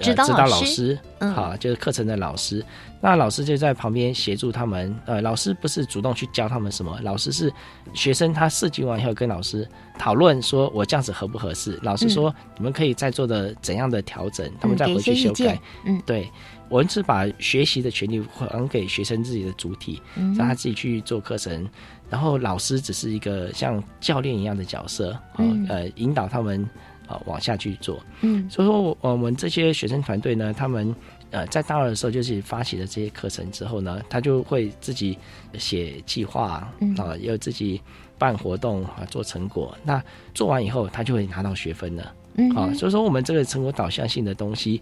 [0.00, 0.98] 指导老师
[1.34, 2.64] 好，就是课程的老师。
[3.00, 4.92] 那老师就在旁边协助他们。
[5.06, 7.52] 呃，老师不是主动去教他们什么，老师是
[7.94, 9.66] 学生他设计完以后跟老师
[9.96, 11.78] 讨论，说我这样子合不合适？
[11.82, 15.60] 老师说你们可以再做的怎样的调整，他们再回去修改。
[15.86, 16.28] 嗯，对，
[16.68, 21.68] 我们是把学习的权利还给学生自己的主体，嗯让他自己去做课程，
[22.10, 26.68] 然后老师只是一个像教练一样的角色，哦嗯呃，引导他们
[27.08, 27.98] 呃往下去做。
[28.20, 30.94] 嗯所以说，我我们这些学生团队呢，他们
[31.30, 35.18] 呃在大二的时候就是发起了这些课程之后呢，他就会自己
[35.58, 37.80] 写计划嗯啊，又自己
[38.18, 39.76] 办活动啊，做成果。
[39.84, 40.02] 那
[40.34, 42.14] 做完以后，他就会拿到学分了。
[42.36, 44.80] 嗯啊，所以说我们这个成果导向性的东西，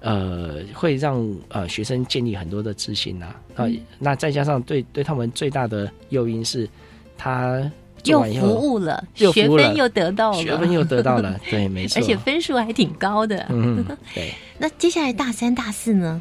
[0.00, 3.64] 呃，会让呃学生建立很多的自信呐、啊。
[3.64, 6.68] 嗯那再加上对对他们最大的诱因是，
[7.16, 13.46] 他做又服务了，学分又得到了，学分又得到了， 对，没错，而且分数还挺高的。
[13.50, 13.84] 嗯，
[14.14, 14.32] 对。
[14.58, 16.20] 那接下来大三、大四呢？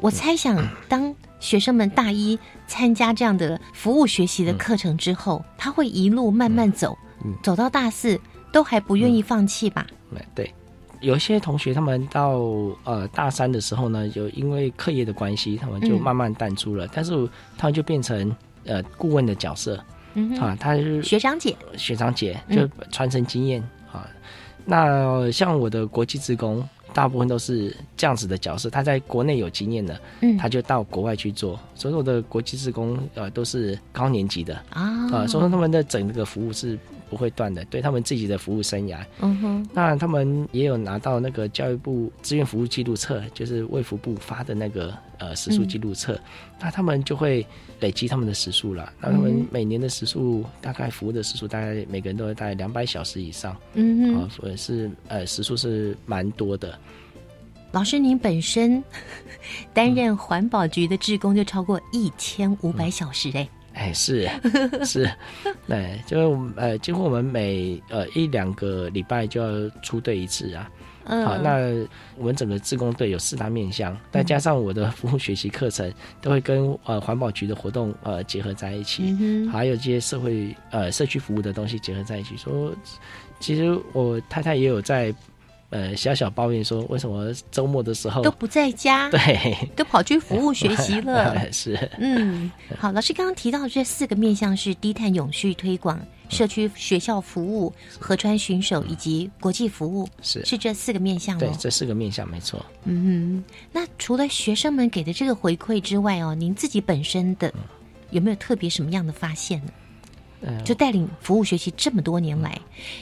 [0.00, 0.56] 我猜想，
[0.88, 8.20] 当学生们大一参加这样的服务学习的课程之后，他会一路慢慢走，嗯走到大四
[8.52, 9.86] 都还不愿意放弃吧？
[10.12, 10.54] 对对，
[11.00, 12.38] 有一些同学他们到
[12.84, 17.12] 呃大三的时候呢，就因为课业的关系，他们就嗯慢慢淡出了，但是
[17.56, 18.34] 他们就变成
[18.66, 19.82] 呃顾问的角色
[20.40, 22.56] 啊，他是学长姐，学长姐嗯。
[22.56, 24.06] 就传承经验、啊。
[24.64, 30.36] 那像我的国际职工，大部分都是这样子的角色，他在国内有经验的，嗯。
[30.36, 31.58] 他就到国外去做。
[31.74, 36.78] 所以我的国际职工呃都是高年级的啊呃，所以说他们的整个服务是
[37.08, 38.98] 不会断的，对他们自己的服务生涯。
[39.20, 46.20] 嗯哼，那他们也有拿到那个教育部志愿服务记录册，就是卫福部发的那个呃时数记录册，
[46.60, 47.46] 那他们就会
[47.80, 48.92] 累积他们的时数了。
[49.00, 54.22] 那他们嗯每年的时数大概服务的时数大概每个人都会大概两百小时以上，嗯哼。
[54.22, 56.78] 啊，所以是呃时数是蛮多的。
[57.70, 58.82] 老师，您本身
[59.74, 63.46] 担任环保局的志工就超过一千五百小时哎、
[63.78, 64.28] 哎，是
[64.84, 65.08] 是，
[65.68, 70.68] 对，就是我们呃，几乎我们每呃一两个礼拜就要出队一次啊。
[71.10, 71.56] 嗯好，那
[72.16, 82.36] 我们整个自工队有四大面向，再加上我的服务学习课程，都会跟呃环保局的活动呃结合在一起，嗯还有这些社会呃社区服务的东西结合在一起。
[82.36, 82.74] 说，
[83.40, 85.14] 其实我太太也有在
[85.70, 91.40] 呃小小抱怨说，为什么周末的时候都不在家， 对，都跑去服务学习了。
[91.52, 96.00] 是，嗯，好，老师刚刚提到这四个面向是低碳永续推广、
[96.30, 100.44] 社区学校服务、河川巡守以及国际服务，是。
[100.44, 101.40] 是这四个面向哦。
[101.40, 102.64] 对这四个面向没错。
[102.84, 107.52] 嗯哼，那除了学生们给的这个回馈之外哦，您自己本身的
[108.10, 109.72] 有没有特别什么样的发现呢？
[110.40, 112.56] 嗯就带领服务学习这么多年来，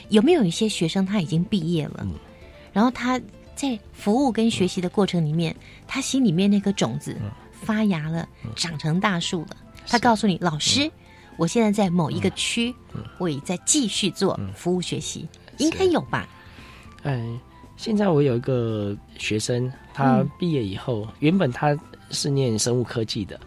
[0.09, 2.13] 有没有一些学生他已经毕业了，嗯
[2.77, 3.19] 然后他
[3.55, 5.55] 在服务跟学习的过程里面，
[5.87, 7.31] 他心里面那颗种子嗯。
[7.51, 9.57] 发芽了，长成大树了。
[9.87, 10.87] 他告诉你，老师，
[11.37, 12.71] 我现在在某一个区，
[13.17, 16.29] 我也在继续做服务学习，应该有吧？
[17.01, 17.39] 嗯，
[17.75, 20.29] 现在我有一个学生，他嗯。
[20.37, 21.75] 毕业以后，原本他
[22.11, 23.39] 是念生物科技的，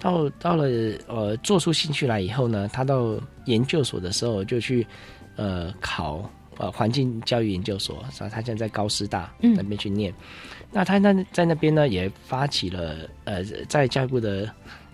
[0.00, 0.64] 到到了
[1.06, 3.14] 呃做出兴趣来以后呢，他到
[3.44, 4.86] 研究所的时候就去
[5.36, 6.24] 呃考
[6.60, 10.14] 呃环境教育研究所，所以他现在在高师大嗯那边去念。
[10.70, 14.48] 那他那在那边呢，也发起了呃在教育部的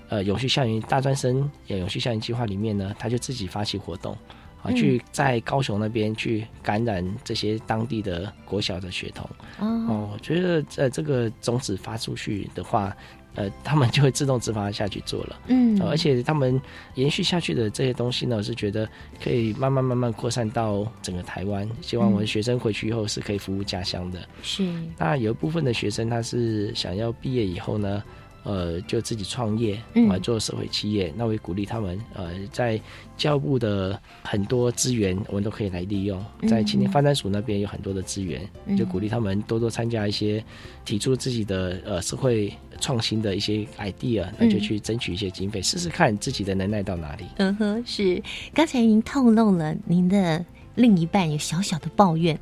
[0.09, 4.17] 呃永续校园大专生呃永续校园计划里面呢，他就自己发起活动。
[4.63, 9.29] 啊，嗯去在高雄那边去感染这些当地的国小的学童。
[9.61, 12.97] 哦，哦，我觉得呃这个种子发出去的话，
[13.37, 15.41] 呃，他们就会自动自发下去做了。
[15.49, 16.61] 嗯呃而且他们
[16.95, 18.89] 延续下去的这些东西呢，我是觉得
[19.23, 21.69] 可以慢慢慢慢扩散到整个台湾。
[21.81, 24.19] 希望我的学生回去以后是可以服务家乡的。
[24.43, 24.67] 是，
[24.99, 28.03] 那有一部分的学生他是想要毕业以后呢，
[28.47, 31.13] 呃，就自己创业，嗯啊，做社会企业。
[31.17, 32.81] 那我也鼓励他们，呃，在
[33.17, 36.25] 教育部的很多资源，我们都可以来利用。
[36.47, 40.45] 在青年发展署那边有很多的资源，嗯就鼓励他们多多参加一些，
[40.85, 47.25] 提出自己的呃社会创新的一些 idea，那就嗯去争取一些经费，试试看自己的能耐到哪里。
[47.39, 48.23] 嗯哼，是。
[48.55, 50.45] 刚才您透露了您的
[50.77, 52.39] 另一半有小小的抱怨，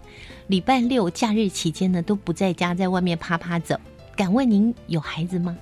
[0.48, 3.74] 礼拜六假日期间呢都不在家，在外面啪啪走。
[4.14, 5.56] 敢问您有孩子吗？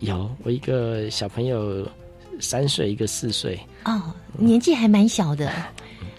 [0.00, 1.86] 有我一个小朋友
[2.40, 5.52] 三岁，一个四岁，哦，年纪还蛮小的。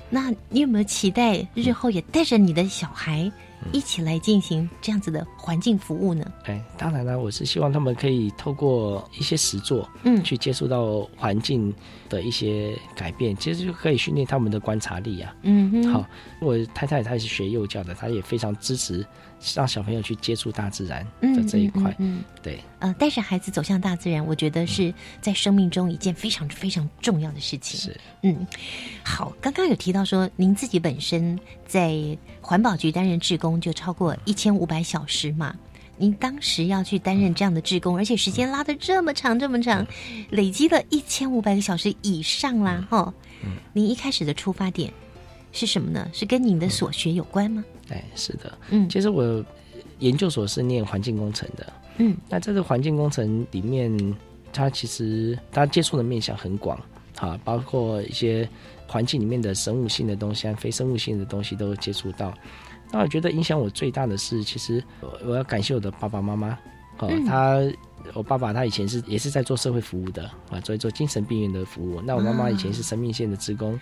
[0.09, 3.29] 那你有没有期待日后也带着你的小孩
[3.73, 6.31] 一起来进行这样子的环境服务呢？
[6.45, 11.73] 哎，当然了，我是希望他们可以透过一些实作，嗯去接触到环境
[12.07, 15.35] 的一些改变，其实就可以训练他们的观察力啊。
[15.41, 16.05] 嗯哼，好，
[16.39, 19.05] 我太太她也是学幼教的，她也非常支持
[19.55, 21.83] 让小朋友去接触大自然的这一块。
[21.99, 27.79] 嗯嗯嗯对，呃，带着孩子走向大自然，我觉得是在生命中一件非常非常重要的事情。
[27.79, 28.45] 是，嗯，
[29.03, 31.95] 好，刚刚有提到说，您自己本身在
[32.41, 35.55] 环保局担任志工就超过一千五百小时嘛。
[35.97, 39.87] 您当时要去担任这样的志工，而且时间拉的这么长这么长，
[40.29, 43.13] 累积了一千五百个小时以上啦，哈、
[43.71, 44.91] 您一开始的出发点
[45.53, 46.09] 是什么呢？
[46.11, 47.63] 是跟您的所学有关吗？
[47.89, 48.87] 哎，是的，嗯。
[48.89, 49.43] 其实我
[49.99, 54.15] 研究所是念环境工程的，嗯，那这个环境工程里面，
[54.51, 56.79] 它其实它接触的面向很广，
[57.17, 58.47] 啊，包括一些
[58.87, 62.33] 环境里面的生物性的东西和非生物性的东西都接触到。
[62.91, 66.49] 那我觉得影响我最大的是，其实我我要感谢我的爸爸妈妈，
[66.99, 67.25] 哦，嗯。
[67.25, 67.59] 他
[68.13, 71.99] 我爸爸他以前是也是在做社会服务的啊，做一做精神病院的服务。
[72.01, 73.79] 那我妈妈以前是生命线的职工，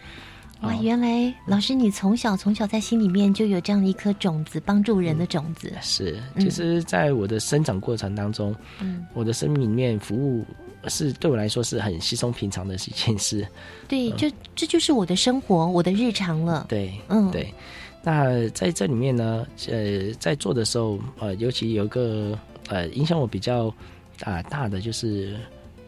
[0.64, 5.72] 哇，原来老师你从小从小在心里面就有这样一颗种子，帮助人的种子。
[5.82, 10.46] 是，嗯其实在我的生长过程当中，嗯，我的生命里面服务
[10.88, 13.46] 是对我来说是很稀松平常的一件事。
[13.88, 16.66] 对，就这就是我的生活，我的日常了。
[16.70, 17.54] 对，嗯对。
[18.02, 22.38] 那在这里面呢，呃，在做的时候，呃，尤其有一个
[22.68, 23.74] 呃影响我比较
[24.24, 25.36] 啊、大的就是，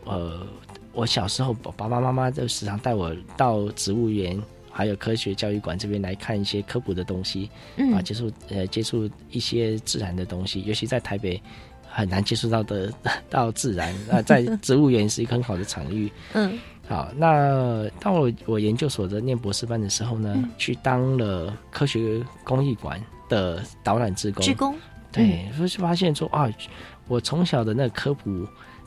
[0.06, 0.46] 呃，
[0.94, 4.42] 我小时候爸爸妈妈就时常带我到植物园。
[4.78, 7.94] 还有科学教育馆这边来看一些科普的东西，嗯。
[7.94, 11.42] 啊，接触呃接触一些自然的东西，尤其在台北
[11.88, 12.92] 很难接触到的
[13.30, 16.60] 到自然，那，在植物园是一个很好的场域， 嗯，
[16.90, 20.50] 好，那到我我研究所的念博士班的时候呢，嗯。
[20.58, 24.44] 去当了科学公益馆的导览志工。
[24.44, 24.76] 志工？
[25.10, 26.52] 对，就发现说啊，
[27.08, 28.46] 我从小的那个科普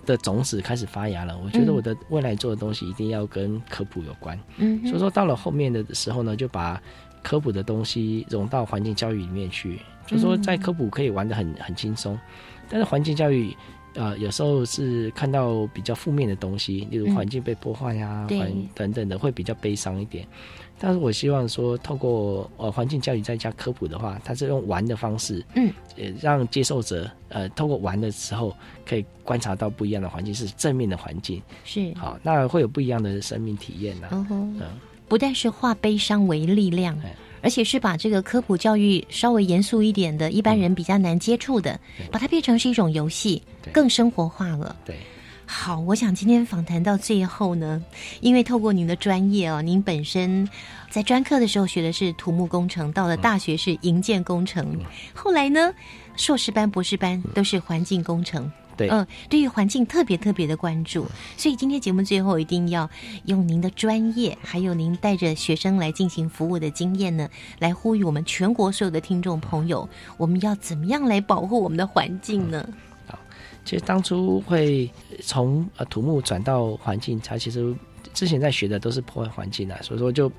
[0.08, 1.38] 的种子开始发芽了。
[1.44, 4.38] 我觉得嗯我的未来做的东西一定要跟科普有关。
[4.56, 6.82] 嗯所以说到了后面的时候呢，就把
[7.22, 9.78] 科普的东西融到环境教育里面去。
[10.06, 12.18] 就说在科普可以玩得很很轻松，
[12.68, 13.54] 但是环境教育。
[13.94, 17.14] 呃，有时候是看到比较负面的东西，例如嗯。
[17.14, 18.26] 环境被破坏呀、
[18.74, 20.26] 等等的，会比较悲伤一点。
[20.80, 28.54] 但是我希望说，透过呃环境教育再加科普的话，它是用玩的方式，嗯，呃，让接受者呃透过玩的时候，
[28.86, 31.42] 可以观察到不一样的环境，是正面的环境。
[31.64, 31.92] 是。
[31.96, 34.66] 好，那会有不一样的生命体验呐、嗯哼嗯，
[35.08, 36.96] 不但是化悲伤为力量，
[37.42, 41.78] 而且是把这个科普教育稍微严肃一点的，一般人比较难接触的，
[42.10, 44.76] 把它变成是一种游戏，更生活化了。
[44.84, 44.96] 对。
[45.50, 47.82] 好，我想今天访谈到最后呢，
[48.20, 50.46] 因为透过您的专业哦，您本身
[50.90, 54.78] 在专科的时候学的是土木工程，到了大学是营建工程，
[55.14, 55.72] 后来呢，
[56.16, 58.52] 硕士班、博士班都是环境工程。
[58.78, 58.88] 对。
[58.88, 61.04] 嗯、对于环境特别特别的关注，
[61.36, 62.88] 所以今天节目最后一定要
[63.26, 72.66] 用您的专业，还有您带着学生来进行服务的经验呢，来呼吁我们全国所有的听众朋友，我们要怎么样来保护我们的环境呢？
[73.64, 74.90] 其实当初会
[75.22, 77.74] 从呃土木转到环境，它其实
[78.14, 80.32] 之前在学的都是破坏环境啊，所以说就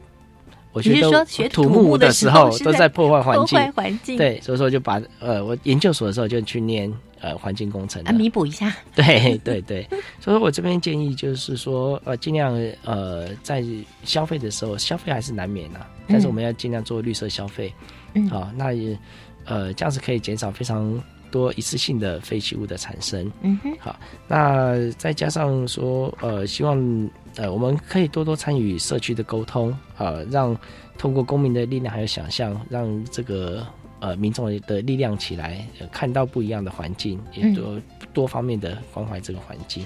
[0.72, 4.18] 我觉得土学土木木的的时候都在破坏环境，破坏环境。
[4.18, 6.92] 对，所以说就把呃我研究所的时候就去念
[7.22, 8.74] 呃环境工程了啊，弥补一下。
[8.96, 9.88] 对对对，
[10.20, 12.54] 所以我这边建议就是说，呃，尽量
[12.84, 13.64] 呃在
[14.04, 17.74] 消费的时候，消费还是难免啊，但是我们要尽量做绿色消费，
[18.14, 18.98] 嗯好、那也
[19.46, 21.02] 呃这样子可以减少非常
[21.32, 23.32] 多一次性的废弃物的产生。
[23.42, 30.58] 嗯哼，好，那再加上说，呃，希望呃我们可以多多参与社区的沟通，呃，让
[30.98, 33.66] 通过公民的力量还有想象，让这个
[34.00, 37.82] 呃民众的力量起来，呃、看到不一样的环境，也嗯多、
[38.14, 39.86] 多方面的关怀这个环境。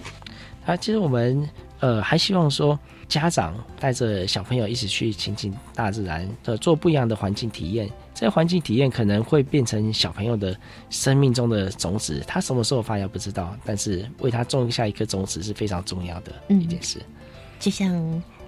[0.65, 1.49] 啊，其实我们
[1.79, 7.89] 呃还希望说，家长带着小朋友一起去亲近大自然，呃，做不一样的环境体验。
[8.13, 10.55] 这个环境体验可能会变成小朋友的
[10.89, 17.01] 生命中的种子，他什么时候发芽不知道，但是为他种下一颗种子是非常重要的一件事。
[17.59, 17.91] 就像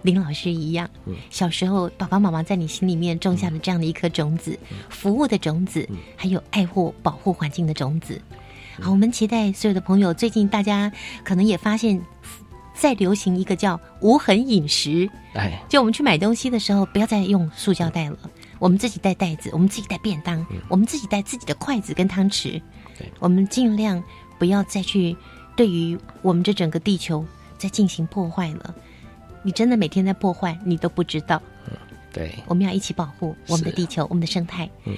[0.06, 8.22] 林老师一样，嗯小时候爸爸妈妈在你心里面种下了这样的一颗种子，服务的种子，还有爱护保护环境的种子。
[8.80, 10.92] 好，我们期待所有的朋友，最近大家
[11.24, 12.00] 可能也发现，
[12.74, 15.10] 在流行一个叫无痕饮食。
[15.34, 18.18] 哎，就我们去买东西的时候，不要再用塑胶袋了，
[18.60, 22.62] 我们自己带袋子，我们自己带便当，我们自己带自己的筷子跟汤匙。
[22.98, 24.04] 对，我们尽量
[24.38, 25.16] 不要再去
[25.56, 27.26] 对于我们这整个地球
[27.58, 28.76] 再进行破坏了。
[29.46, 31.40] 你真的每天在破坏，你都不知道。
[32.12, 34.68] 对，我们要一起保护我们的地球，我们的生态。
[34.86, 34.96] 嗯，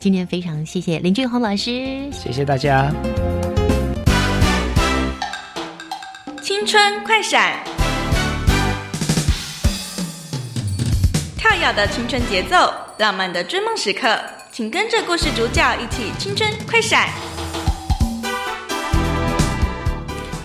[0.00, 2.92] 今天非常谢谢林俊宏老师，谢谢大家。
[6.42, 7.62] 青春快闪，
[11.38, 14.18] 跳跃的青春节奏，浪漫的追梦时刻，
[14.50, 17.08] 请跟着故事主角一起青春快闪。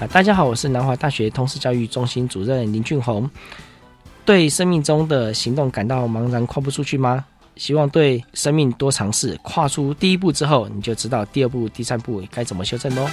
[0.10, 3.30] 大家好，我是南华大学通识教育中心主任林俊宏。
[4.26, 7.24] 对生命中的行动感到茫然跨不出去吗？
[7.56, 13.08] 希望对生命多尝试，跨出第一步之后，你就知道第二步、第三步该怎么修正喽。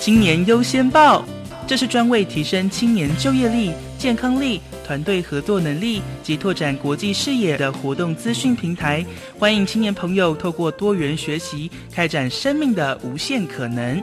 [0.00, 1.24] 青年优先报，
[1.66, 9.04] 这是专为提升青年就业力、健康力、团队合作能力及拓展国际视野的活动资讯平台。
[9.38, 14.02] 欢迎青年朋友透过多元学习，开展生命的无限可能。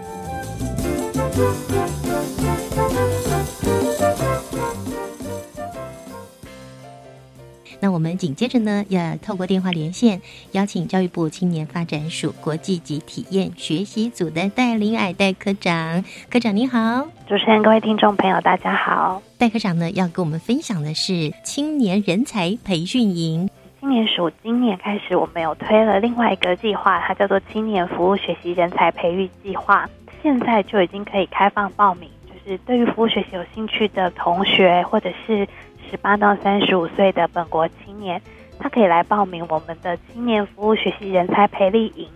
[7.84, 10.22] 那我们紧接着呢，要透过电话连线，
[10.52, 16.04] 邀请教育部青年发展署国际及体验学习组的戴林矮戴科长。
[16.30, 19.20] 科长你好，主持人、各位听众朋友，大家好。
[19.40, 23.50] 戴科长呢要跟我们分享的是青年人才培训营。
[23.80, 29.90] 青年署今年开始，我们有推了另外一个计划，它叫做青年服务学习人才培育计划。
[30.22, 35.48] 现在就已经可以开放报名，就是对于服务学习有兴趣的同学，或者是
[35.92, 38.22] 十八到三十五岁的本国青年，
[38.58, 42.08] 他可以来报名我们的青年服务学习人才培力营。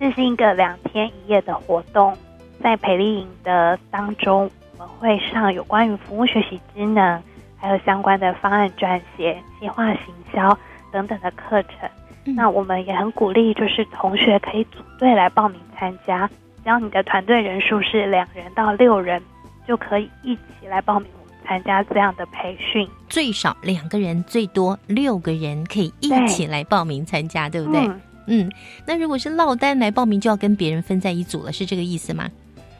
[0.00, 2.18] 这是一个两天一夜的活动，
[2.60, 7.22] 在培力营的当中，我们会上有关于服务学习职能，
[7.56, 10.58] 还有相关的方案撰写、计划行销
[10.90, 11.88] 等等的课程。
[12.24, 16.28] 那我们也很鼓励，就是同学可以组队来报名参加。
[16.64, 19.22] 只要你的团队人数是两人到六人，
[19.64, 21.08] 就可以一起来报名
[21.46, 22.88] 参加这样的培训。
[23.08, 27.80] 最少两个人，最多六个人可以一起来报名参加，对不对？
[27.86, 28.52] 嗯嗯，
[28.86, 32.30] 那如果是落单来报名，就要跟别人分在一组了，是这个意思吗？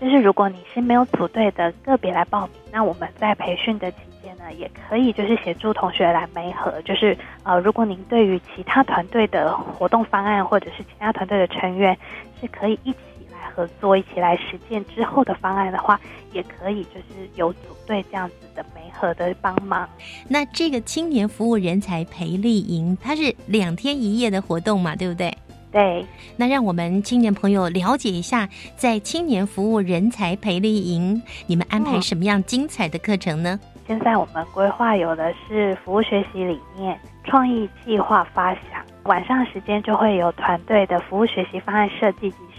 [0.01, 6.81] 就是如果你是没有组队的，个别来报名，那我们在培训的期间呢，也可以就是协助同学来媒合。
[6.83, 11.97] 就是呃，如果您对于其他团队的活动方案，或者是其他团队的成员
[12.41, 13.12] 是可以一起来
[13.55, 16.01] 合作、一起来实践之后的方案的话，
[16.33, 19.89] 也可以就是有组队这样子的媒合的帮忙。
[20.29, 25.37] 那这个青年服务人才培力营，它是两天一夜的活动嘛，对不对？
[25.71, 26.05] 对。
[26.37, 33.59] 那让我们青年朋友了解一下，在青年服务人才培力营，你们安排什么样精彩的课程呢？
[33.87, 42.52] 现在我们规划有的是服务学习理念、创意计划发想，晚上时间就会有团队的服务学习方案设计及实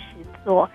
[0.44, 0.70] 作。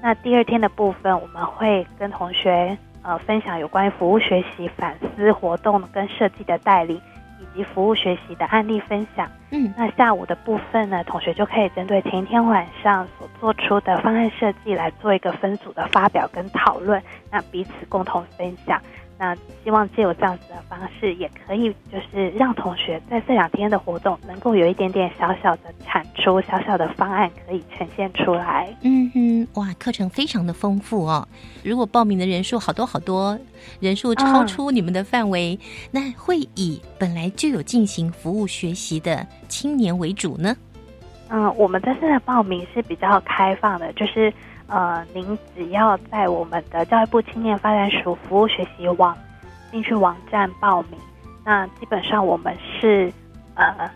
[0.00, 7.00] 那第二天的部分，我们会跟同学呃分享有关于服务学习反思活动跟设计的带领，
[7.40, 9.30] 以及服务学习的案例分享。
[9.50, 17.00] 嗯，那下午的部分呢，同学就可以针对前一天晚上所做出的方案设计来做一个分组的发表跟讨论，
[17.30, 18.80] 那彼此共同分享。
[19.22, 28.74] 那希望借由这样子的方式，也可以就是让同学在这两天的活动能够有一点点小小的产出、小小的方案可以呈现出来。
[28.80, 31.28] 嗯哼，哇，课程非常的丰富哦。
[31.62, 33.38] 如果报名的人数好多好多，
[33.78, 35.56] 人数超出你们的范围，
[35.92, 40.56] 那会以本来就有进行服务学习的青年为主呢？
[41.28, 44.34] 嗯，我们这次的报名是比较开放的，就是。
[44.72, 49.14] 呃，您只要在我们的教育部青年发展署服务学习网
[49.70, 50.98] 进去网站报名，
[51.44, 53.12] 那基本上我们是
[53.54, 53.90] 呃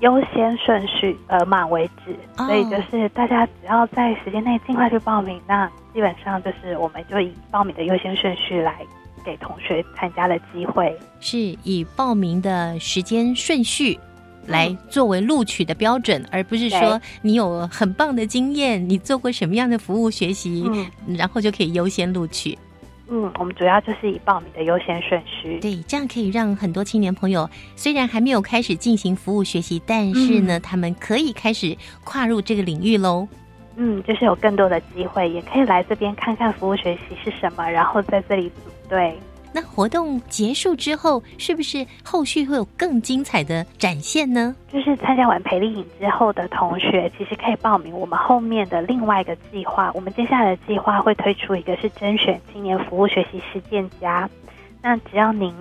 [0.00, 8.74] 优先顺序额满为止，所以就是大家只要在时间内尽快去报名，那基本上就是我们就以报名的优先顺序来
[9.22, 14.00] 给同学参加的机会，是以报名的时间顺序。
[14.46, 20.64] 来作为录取的标准，而不是说你有很棒的经验，你做过什么样的服务学习，
[21.06, 22.58] 然后就可以优先录取。
[23.08, 25.58] 嗯，我们主要就是以报名的优先顺序。
[25.60, 33.28] 对，这样可以让很多青年朋友虽然还没有开始进行服务学习，但是呢，他们可以开始跨入这个领域喽。
[33.76, 39.18] 嗯，就是有更多的机会，也可以来这边看看服务学习是什么，然后在这里组队。
[39.52, 44.54] 那活动结束之后，是不是后续会有更精彩的展现呢？
[44.72, 49.90] 就是参加完培力营之后的同学，其实可以报名我们后面的另外一个计划。
[49.94, 54.28] 我们接下来的计划会推出一个是甄选青年服务学习实践家。
[54.80, 55.54] 那只要您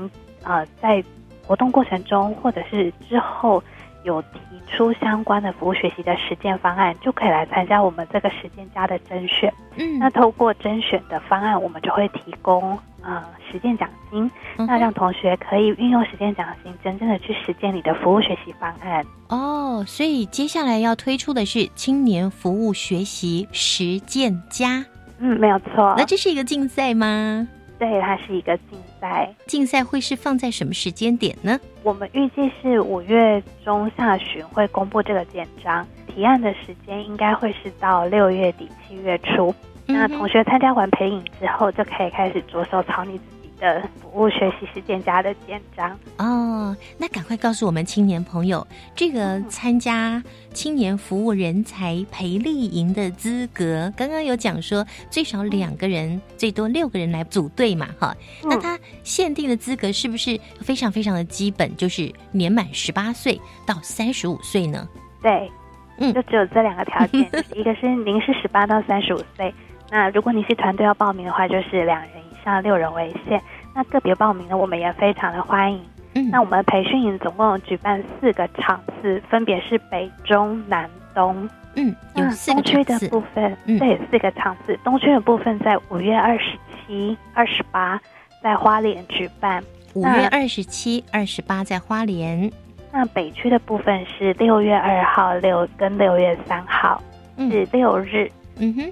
[0.44, 1.04] 呃在
[1.46, 3.62] 活动过程中或者是之后
[4.04, 9.54] 有提出相关的服务学习的实践方案，就可以来参加我们这个实践家的甄选。
[9.76, 12.80] 嗯，那透过甄选的方案，我们就会提供。
[13.04, 19.06] 呃，实践奖金，那让同学可以运用实践奖金，真正的去实践你的服务学习方案。
[19.30, 24.86] 哦，所以接下来要推出的是青年服务学习实践家。
[25.18, 25.95] 嗯，没有错。
[25.97, 27.47] 那这是一个竞赛吗？
[27.80, 29.34] 对，它是一个竞赛。
[29.47, 31.60] 竞赛会是放在什么时间点呢？
[31.82, 39.52] 我们预计是五月中下旬会公布这个简章，提案的时间应该会是到六月底七月初。
[39.94, 46.76] 那同学参加完培影之后，就可以开始着手草拟自己的服务学习实践家的简章哦。
[46.98, 48.66] 那赶快告诉我们青年朋友，
[48.96, 50.24] 这个参加
[50.54, 58.16] 青年服务人才培力营的资格，刚刚有讲说最少两个人，最多六个人来组队嘛，哈。
[58.44, 64.88] 那他限定的资格是不是非常非常的基本，就是年满十八岁到三十五岁呢？
[65.22, 65.52] 对，
[65.98, 67.22] 嗯，就只有这两个条件，
[67.54, 69.54] 一个是您是十八到三十五岁。
[69.92, 73.42] 那如果你是团队要报名的话，就是两人以上六人为限。
[73.76, 75.86] 那个别报名呢，我们也非常的欢迎。
[76.16, 81.48] 嗯，那我们培训营总共举办四个场次，分别是北、中、南、东。
[81.76, 84.78] 嗯，有四个区的部分，对，四个场次。
[84.84, 88.00] 东区的部分在五月二十七、二十八
[88.42, 89.62] 在花莲举办。
[89.94, 92.50] 五月二十七、二十八在花莲。
[92.94, 97.02] 那北区的部分是六月二号六跟六月三号，
[97.38, 98.30] 是六日。
[98.58, 98.92] 嗯哼。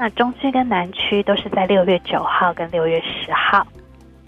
[0.00, 3.66] 那中区跟南区都是在六月九号跟六月十号，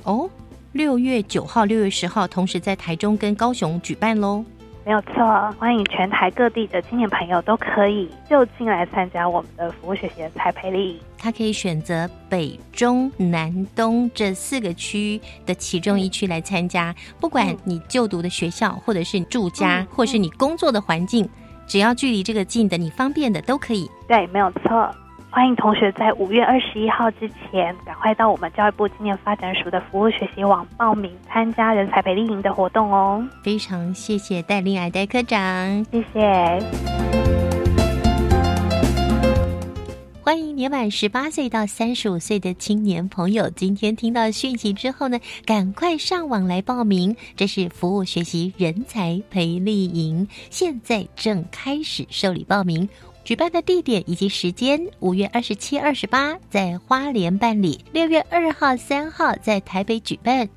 [0.02, 0.28] 哦，
[0.72, 4.44] 六月九号、六月十号同时在台中跟高雄举办喽，
[4.84, 5.24] 没有错。
[5.60, 11.00] 欢迎全台各地的青年朋友都可以就近来参加我们的服务学习的彩培力。
[11.16, 21.28] 他可以选择北、中、南、东这四个区的其中一区来参加，不管你就读的学校，或者是住家，或是你工作的环境，
[21.68, 23.88] 只要距离这个近的、你方便的都可以。
[24.08, 24.92] 对，没有错。
[25.32, 33.24] 欢迎同学在五月二十一号之前，赶快到我们教育部青年发展署的服务学习网报名参加人才培力营的活动哦。
[33.44, 36.60] 非常谢谢戴令爱戴科长，谢谢。
[40.20, 47.16] 欢迎年满十八岁到三十五岁的青年朋友，今天听到讯息之后呢，赶快上网来报名。
[47.36, 52.88] 这是服务学习人才培力营，现在正开始受理报名。
[53.24, 60.48] 举办的地点以及时间：五月二十七、二十八在花莲办理，六月二号、三号在台北举办，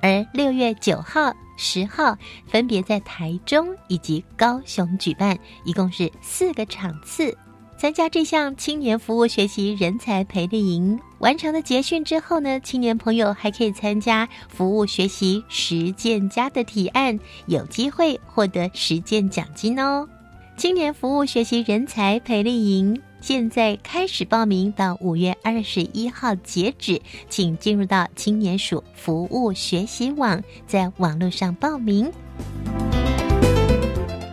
[0.00, 2.16] 而六月九号、十号
[2.48, 7.36] 分别在台中以及高雄举办，一共是四个场次。
[7.78, 20.08] 参加这项青年服务学习人才培力营，完成了结训之后呢，青年朋友还可以参加服务学习实践家的提案，有机会获得实践奖金哦。
[20.56, 26.98] 青年服务学习人才培力营现在开始报名，到五月二十一号截止，
[27.28, 32.10] 请进入到青年署服务学习网，在网络上报名。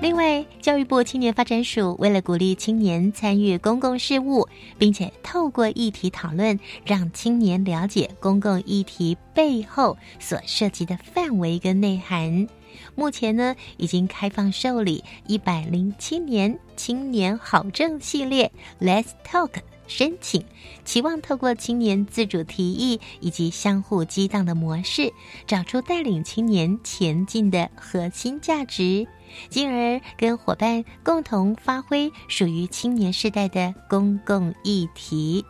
[0.01, 4.47] 另外，教育部青年发展署为了鼓励青年参与公共事务，
[4.77, 12.47] 并且透过议题讨论，让青年了解公共议题背后所涉及的范围跟内涵。
[12.95, 19.51] 目前呢，已经开放受理一百零七年青年好证系列 Let's Talk
[19.87, 20.45] 申请，
[20.85, 25.11] 期望透过青年自主提议以及相互激荡的模式，
[25.45, 29.07] 找出带领青年前进的核心价值。
[29.49, 35.43] 进而跟伙伴共同发挥属于青年世代的公共议题。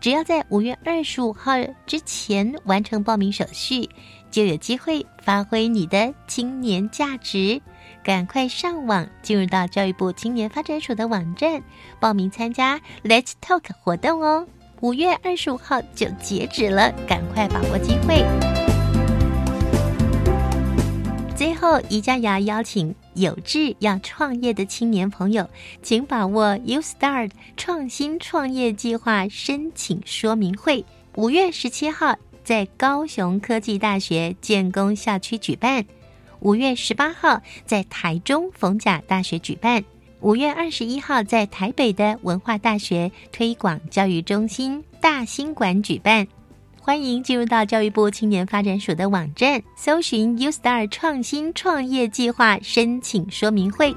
[0.00, 1.52] 只要在五月二十五号
[1.86, 3.88] 之前完成报名手续，
[4.30, 7.60] 就有机会发挥你的青年价值。
[8.02, 11.62] 赶快上网进入到教育部青年发展署的网站
[11.98, 14.46] 报名参加 Let's Talk 活动哦！
[14.80, 18.24] 五月二十五号就截止了，赶快把握机会。
[21.34, 25.48] 最后，宜家雅邀请有志要创业的青年朋友，
[25.82, 30.84] 请把握 U Start 创新创业计划申请说明会，
[31.16, 32.14] 五月十七号
[32.46, 35.84] 在高雄科技大学建工校区举办，
[36.38, 39.82] 五月十八号在台中逢甲大学举办，
[40.20, 46.24] 五月二十一号在台北的文化大学推广教育中心大兴馆举办。
[46.80, 53.92] 欢迎进入到教育部青年发展署的网站，搜寻 U Star 创新创业计划申请说明会。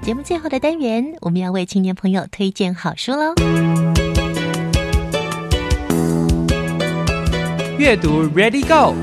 [0.00, 3.34] 节目最后的单元，我们要为青年朋友推荐好书喽。
[7.78, 8.96] 阅读 Ready Go。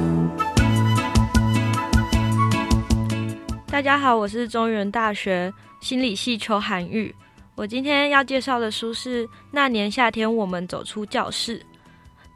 [3.67, 7.13] 大家好，我是中原大学心理系邱涵玉。
[7.53, 11.59] 我今天要介绍的书是《那年夏天，我们走出教室》。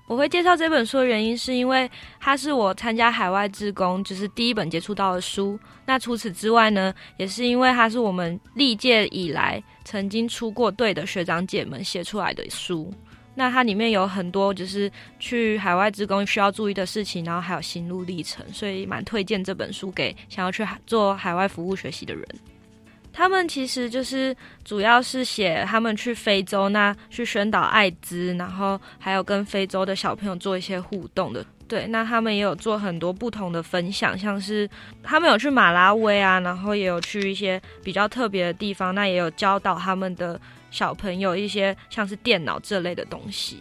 [0.06, 5.60] 我会介绍这本书的原因，是因为它是我参加海外志工就是第一本接触到的书。
[5.88, 12.94] 那除此之外呢，也是因为它是我们历届以来曾经出过队的学长姐们写出来的书。
[13.38, 22.28] 那它里面有很多就是去海外职工需要注意的事情，然后还有心路历程，所以蛮推荐这本书给想要去做海外服务学习的人。
[23.14, 31.46] 他们其实就是主要是写他们去非洲，那去宣导艾滋，然后还有跟非洲的小朋友做一些互动的。
[31.68, 34.70] 对，那他们也有做很多不同的分享，像是
[35.04, 40.40] 他们有去马拉维啊，然后也有去一些比较特别的地方，那也有教导他们的
[40.72, 43.60] 小朋友一些像是电脑这类的东西。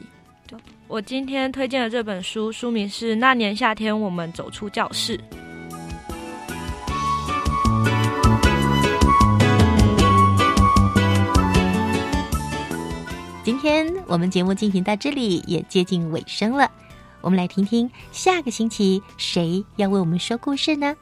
[0.89, 5.19] 我今天推荐的这本书书名是《那年夏天，我们走出教室》。
[13.43, 16.71] 今天我们节目进行到这里，也接近尾声了。
[17.21, 20.97] 我们来听听下个星期谁要为我们说故事呢？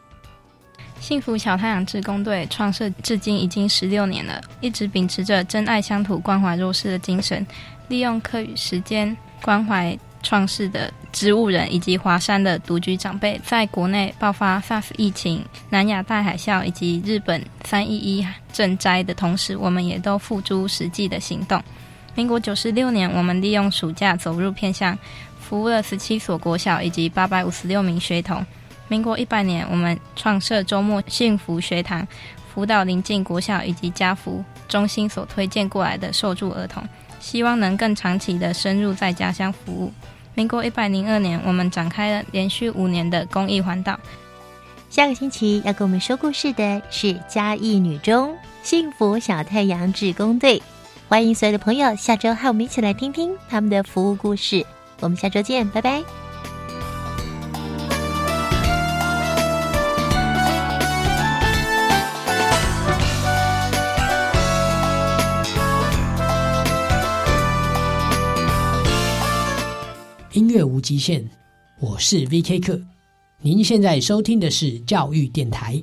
[1.04, 7.46] 幸福小太阳志工队创设至今已经十六年了，一直秉持着真爱乡土、关怀弱势的精神，
[7.88, 13.38] 利用课余时间关怀创世的植物人以及华山的独居长辈。
[13.44, 21.62] 在国内爆发 SARS 疫情、南亚大海啸以及日本三一一震灾的同时，我们也都付诸实际的行动。
[22.14, 24.98] 民国九十六年，我们利用暑假走入偏乡，
[25.38, 28.42] 服务了十七所国小以及八百五十六名学童。
[28.88, 32.06] 民国一百年我们创设周末幸福学堂
[32.52, 36.82] 辅导临近国校以及家福中心所推荐过来的受助儿童
[37.20, 39.92] 希望能更长期的深入在家乡服务。
[40.34, 43.98] 民国一百零二年我们展开了连续五年的公益环岛。
[44.90, 50.62] 下个星期要跟我们说故事的是嘉义女中幸福小太阳志工队。
[51.08, 54.64] 欢迎所有的朋友下周和我们一起来听听他们的服务故事。
[55.00, 56.33] 我们下周见拜拜。
[70.54, 71.28] 越无极限
[71.80, 72.80] 我是 vk 课
[73.40, 75.82] 您现在收听的是教育电台。